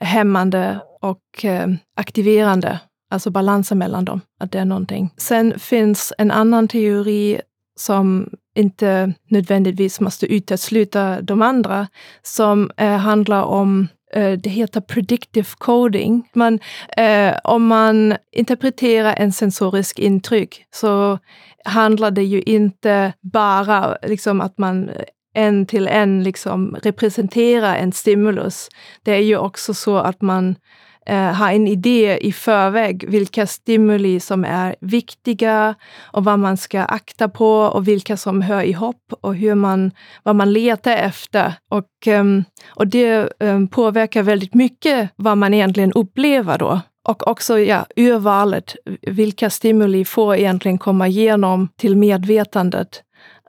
hämmande 0.00 0.80
och 1.00 1.44
eh, 1.44 1.68
aktiverande, 1.96 2.80
alltså 3.10 3.30
balansen 3.30 3.78
mellan 3.78 4.04
dem, 4.04 4.20
att 4.40 4.52
det 4.52 4.58
är 4.58 4.64
någonting. 4.64 5.10
Sen 5.16 5.58
finns 5.58 6.12
en 6.18 6.30
annan 6.30 6.68
teori 6.68 7.40
som 7.76 8.28
inte 8.54 9.12
nödvändigtvis 9.28 10.00
måste 10.00 10.26
utesluta 10.26 11.20
de 11.20 11.42
andra, 11.42 11.88
som 12.22 12.70
eh, 12.76 12.96
handlar 12.96 13.42
om 13.42 13.88
Eh, 14.14 14.32
det 14.32 14.50
heter 14.50 14.80
predictive 14.80 15.46
coding. 15.58 16.28
Man, 16.34 16.58
eh, 16.96 17.34
om 17.44 17.66
man 17.66 18.16
interpreterar 18.32 19.14
en 19.14 19.32
sensorisk 19.32 19.98
intryck 19.98 20.66
så 20.74 21.18
handlar 21.64 22.10
det 22.10 22.24
ju 22.24 22.42
inte 22.42 23.12
bara 23.20 23.96
liksom 24.02 24.40
att 24.40 24.58
man 24.58 24.90
en 25.34 25.66
till 25.66 25.88
en 25.88 26.22
liksom 26.22 26.76
representerar 26.82 27.76
en 27.76 27.92
stimulus. 27.92 28.68
Det 29.02 29.12
är 29.12 29.22
ju 29.22 29.36
också 29.36 29.74
så 29.74 29.96
att 29.96 30.22
man 30.22 30.56
eh, 31.06 31.32
ha 31.32 31.50
en 31.50 31.68
idé 31.68 32.18
i 32.26 32.32
förväg 32.32 33.04
vilka 33.08 33.46
stimuli 33.46 34.20
som 34.20 34.44
är 34.44 34.76
viktiga 34.80 35.74
och 36.02 36.24
vad 36.24 36.38
man 36.38 36.56
ska 36.56 36.80
akta 36.80 37.28
på 37.28 37.50
och 37.50 37.88
vilka 37.88 38.16
som 38.16 38.42
hör 38.42 38.62
ihop 38.62 39.12
och 39.20 39.34
hur 39.34 39.54
man, 39.54 39.90
vad 40.22 40.36
man 40.36 40.52
letar 40.52 40.96
efter. 40.96 41.54
Och, 41.70 42.08
eh, 42.08 42.24
och 42.68 42.86
det 42.86 43.32
eh, 43.40 43.66
påverkar 43.66 44.22
väldigt 44.22 44.54
mycket 44.54 45.10
vad 45.16 45.38
man 45.38 45.54
egentligen 45.54 45.92
upplever 45.92 46.58
då. 46.58 46.80
Och 47.08 47.28
också 47.28 47.58
ja, 47.58 47.86
urvalet, 47.96 48.76
vilka 49.02 49.50
stimuli 49.50 50.04
får 50.04 50.36
egentligen 50.36 50.78
komma 50.78 51.08
igenom 51.08 51.68
till 51.76 51.96
medvetandet? 51.96 53.02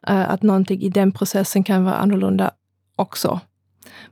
Eh, 0.07 0.29
att 0.29 0.43
någonting 0.43 0.81
i 0.81 0.89
den 0.89 1.11
processen 1.11 1.63
kan 1.63 1.85
vara 1.85 1.95
annorlunda 1.95 2.51
också. 2.95 3.39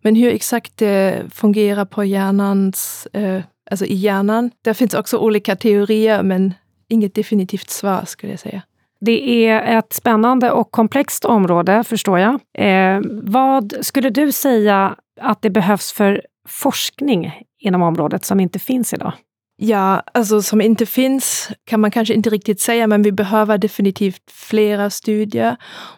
Men 0.02 0.16
hur 0.16 0.34
exakt 0.34 0.78
det 0.78 1.24
fungerar 1.34 1.86
på 1.86 2.04
hjärnans, 2.04 3.08
eh, 3.14 3.42
alltså 3.72 3.86
i 3.86 3.94
hjärnan, 3.94 4.52
där 4.62 4.74
finns 4.74 4.94
också 4.94 5.18
olika 5.18 5.56
teorier, 5.56 6.24
men 6.24 6.54
inget 6.88 7.16
definitivt 7.16 7.70
svar 7.70 8.04
skulle 8.06 8.34
jag 8.34 8.40
säga. 8.40 8.62
Det 9.00 9.48
är 9.48 9.78
ett 9.78 9.94
spännande 9.94 10.52
och 10.52 10.72
komplext 10.72 11.26
område, 11.26 11.84
förstår 11.84 12.20
jag. 12.20 12.40
Eh, 12.54 13.02
vad 13.24 13.74
skulle 13.82 14.10
du 14.10 14.32
säga 14.32 14.96
att 15.22 15.42
det 15.42 15.50
behövs 15.50 15.92
för 15.92 16.22
forskning 16.48 17.34
inom 17.60 17.82
området 17.82 18.26
som 18.26 18.40
inte 18.40 18.60
finns 18.60 18.94
idag? 18.94 19.14
Ja, 19.56 20.04
alltså 20.14 20.42
som 20.42 20.62
inte 20.62 20.86
finns 20.86 21.50
kan 21.66 21.80
man 21.80 21.92
kanske 21.92 22.14
inte 22.14 22.30
riktigt 22.30 22.60
säga, 22.62 22.88
men 22.88 23.02
vi 23.02 23.12
behöver 23.12 23.58
definitivt 23.58 24.32
flera 24.32 24.90
studier. 24.90 25.58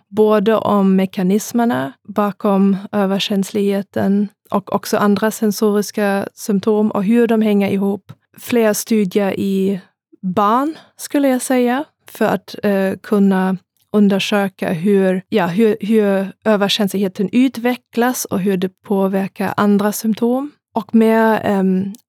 Både 0.10 0.56
om 0.56 0.96
mekanismerna 0.96 1.94
bakom 2.08 2.78
överkänsligheten 2.92 4.28
och 4.52 4.76
också 4.76 4.98
andra 4.98 5.32
sensoriska 5.32 6.28
symptom 6.34 6.92
och 6.92 7.04
hur 7.04 7.28
de 7.28 7.42
hänger 7.42 7.72
ihop. 7.72 8.12
Fler 8.38 8.74
studier 8.74 9.40
i 9.40 9.82
barn, 10.22 10.76
skulle 10.98 11.28
jag 11.28 11.42
säga, 11.42 11.84
för 12.12 12.26
att 12.26 12.56
eh, 12.64 12.94
kunna 13.04 13.58
undersöka 13.92 14.74
hur, 14.74 15.22
ja, 15.30 15.48
hur, 15.48 15.78
hur 15.80 16.32
överkänsligheten 16.46 17.30
utvecklas 17.32 18.26
och 18.26 18.40
hur 18.40 18.58
det 18.58 18.82
påverkar 18.82 19.54
andra 19.58 19.92
symptom. 19.92 20.52
Och 20.74 20.96
mer, 20.96 21.46
eh, 21.46 21.64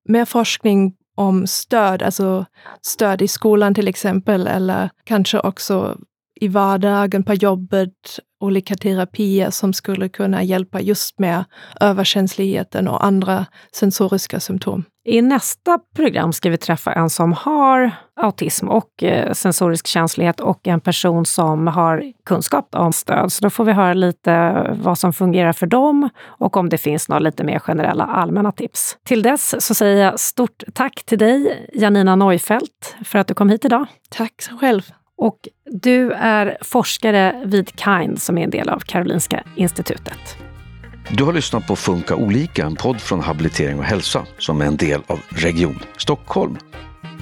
mer 0.09 0.25
forskning 0.25 0.96
om 1.17 1.47
stöd, 1.47 2.03
alltså 2.03 2.47
stöd 2.83 3.23
i 3.23 3.29
skolan 3.29 3.75
till 3.75 3.89
exempel, 3.89 4.47
eller 4.47 4.91
kanske 5.05 5.41
också 5.41 5.99
i 6.41 6.49
vardagen, 6.49 7.23
på 7.23 7.35
jobbet, 7.35 8.21
olika 8.41 8.75
terapier 8.75 9.51
som 9.51 9.73
skulle 9.73 10.09
kunna 10.09 10.43
hjälpa 10.43 10.81
just 10.81 11.19
med 11.19 11.45
överkänsligheten 11.81 12.89
och 12.89 13.05
andra 13.05 13.47
sensoriska 13.73 14.41
symptom. 14.41 14.85
I 15.09 15.23
nästa 15.23 15.79
program 15.97 16.33
ska 16.33 16.51
vi 16.51 16.57
träffa 16.57 16.93
en 16.93 17.11
som 17.11 17.33
har 17.33 17.91
autism 18.21 18.69
och 18.69 19.03
eh, 19.03 19.33
sensorisk 19.33 19.87
känslighet 19.87 20.41
och 20.41 20.69
en 20.69 20.81
person 20.81 21.27
som 21.27 21.67
har 21.67 22.13
kunskap 22.25 22.75
om 22.75 22.93
stöd. 22.93 23.33
Så 23.33 23.45
då 23.45 23.51
får 23.51 23.65
vi 23.65 23.73
höra 23.73 23.95
lite 23.95 24.67
vad 24.83 24.99
som 24.99 25.13
fungerar 25.13 25.53
för 25.53 25.67
dem 25.67 26.09
och 26.23 26.57
om 26.57 26.69
det 26.69 26.79
finns 26.79 27.09
några 27.09 27.21
lite 27.21 27.45
mer 27.45 27.59
generella 27.59 28.05
allmänna 28.05 28.53
tips. 28.53 28.99
Till 29.05 29.23
dess 29.23 29.67
så 29.67 29.75
säger 29.75 30.05
jag 30.05 30.21
stort 30.21 30.63
tack 30.73 31.05
till 31.05 31.19
dig, 31.19 31.69
Janina 31.75 32.17
Neufelt, 32.17 32.97
för 33.05 33.19
att 33.19 33.27
du 33.27 33.35
kom 33.35 33.51
hit 33.51 33.65
idag. 33.65 33.87
Tack 34.11 34.49
själv. 34.61 34.83
Och 35.19 35.39
du 35.67 36.13
är 36.13 36.59
forskare 36.61 37.43
vid 37.45 37.71
KIND 37.77 38.23
som 38.23 38.39
är 38.39 38.45
en 38.45 38.51
del 38.51 38.69
av 38.69 38.79
Karolinska 38.79 39.45
institutet. 39.57 40.37
Du 41.11 41.25
har 41.25 41.33
lyssnat 41.33 41.67
på 41.67 41.77
Funka 41.77 42.17
olika, 42.17 42.67
en 42.67 42.77
podd 42.77 43.01
från 43.01 43.21
Habilitering 43.21 43.79
och 43.79 43.85
hälsa 43.85 44.27
som 44.39 44.61
är 44.61 44.67
en 44.67 44.77
del 44.77 45.01
av 45.07 45.21
Region 45.29 45.79
Stockholm. 45.97 46.57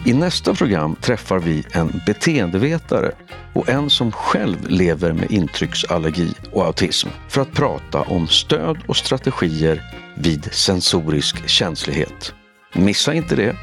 I 0.07 0.13
nästa 0.13 0.55
program 0.55 0.97
träffar 0.97 1.39
vi 1.39 1.65
en 1.73 2.01
beteendevetare 2.07 3.13
och 3.53 3.69
en 3.69 3.91
som 3.91 4.13
själv 4.13 4.69
lever 4.69 5.13
med 5.13 5.31
intrycksallergi 5.31 6.35
och 6.53 6.65
autism 6.65 7.09
för 7.29 7.41
att 7.41 7.53
prata 7.53 8.01
om 8.01 8.29
stöd 8.29 8.79
och 8.87 8.97
strategier 8.97 9.83
vid 10.17 10.53
sensorisk 10.53 11.49
känslighet. 11.49 12.35
Missa 12.73 13.15
inte 13.15 13.37
det! 13.37 13.57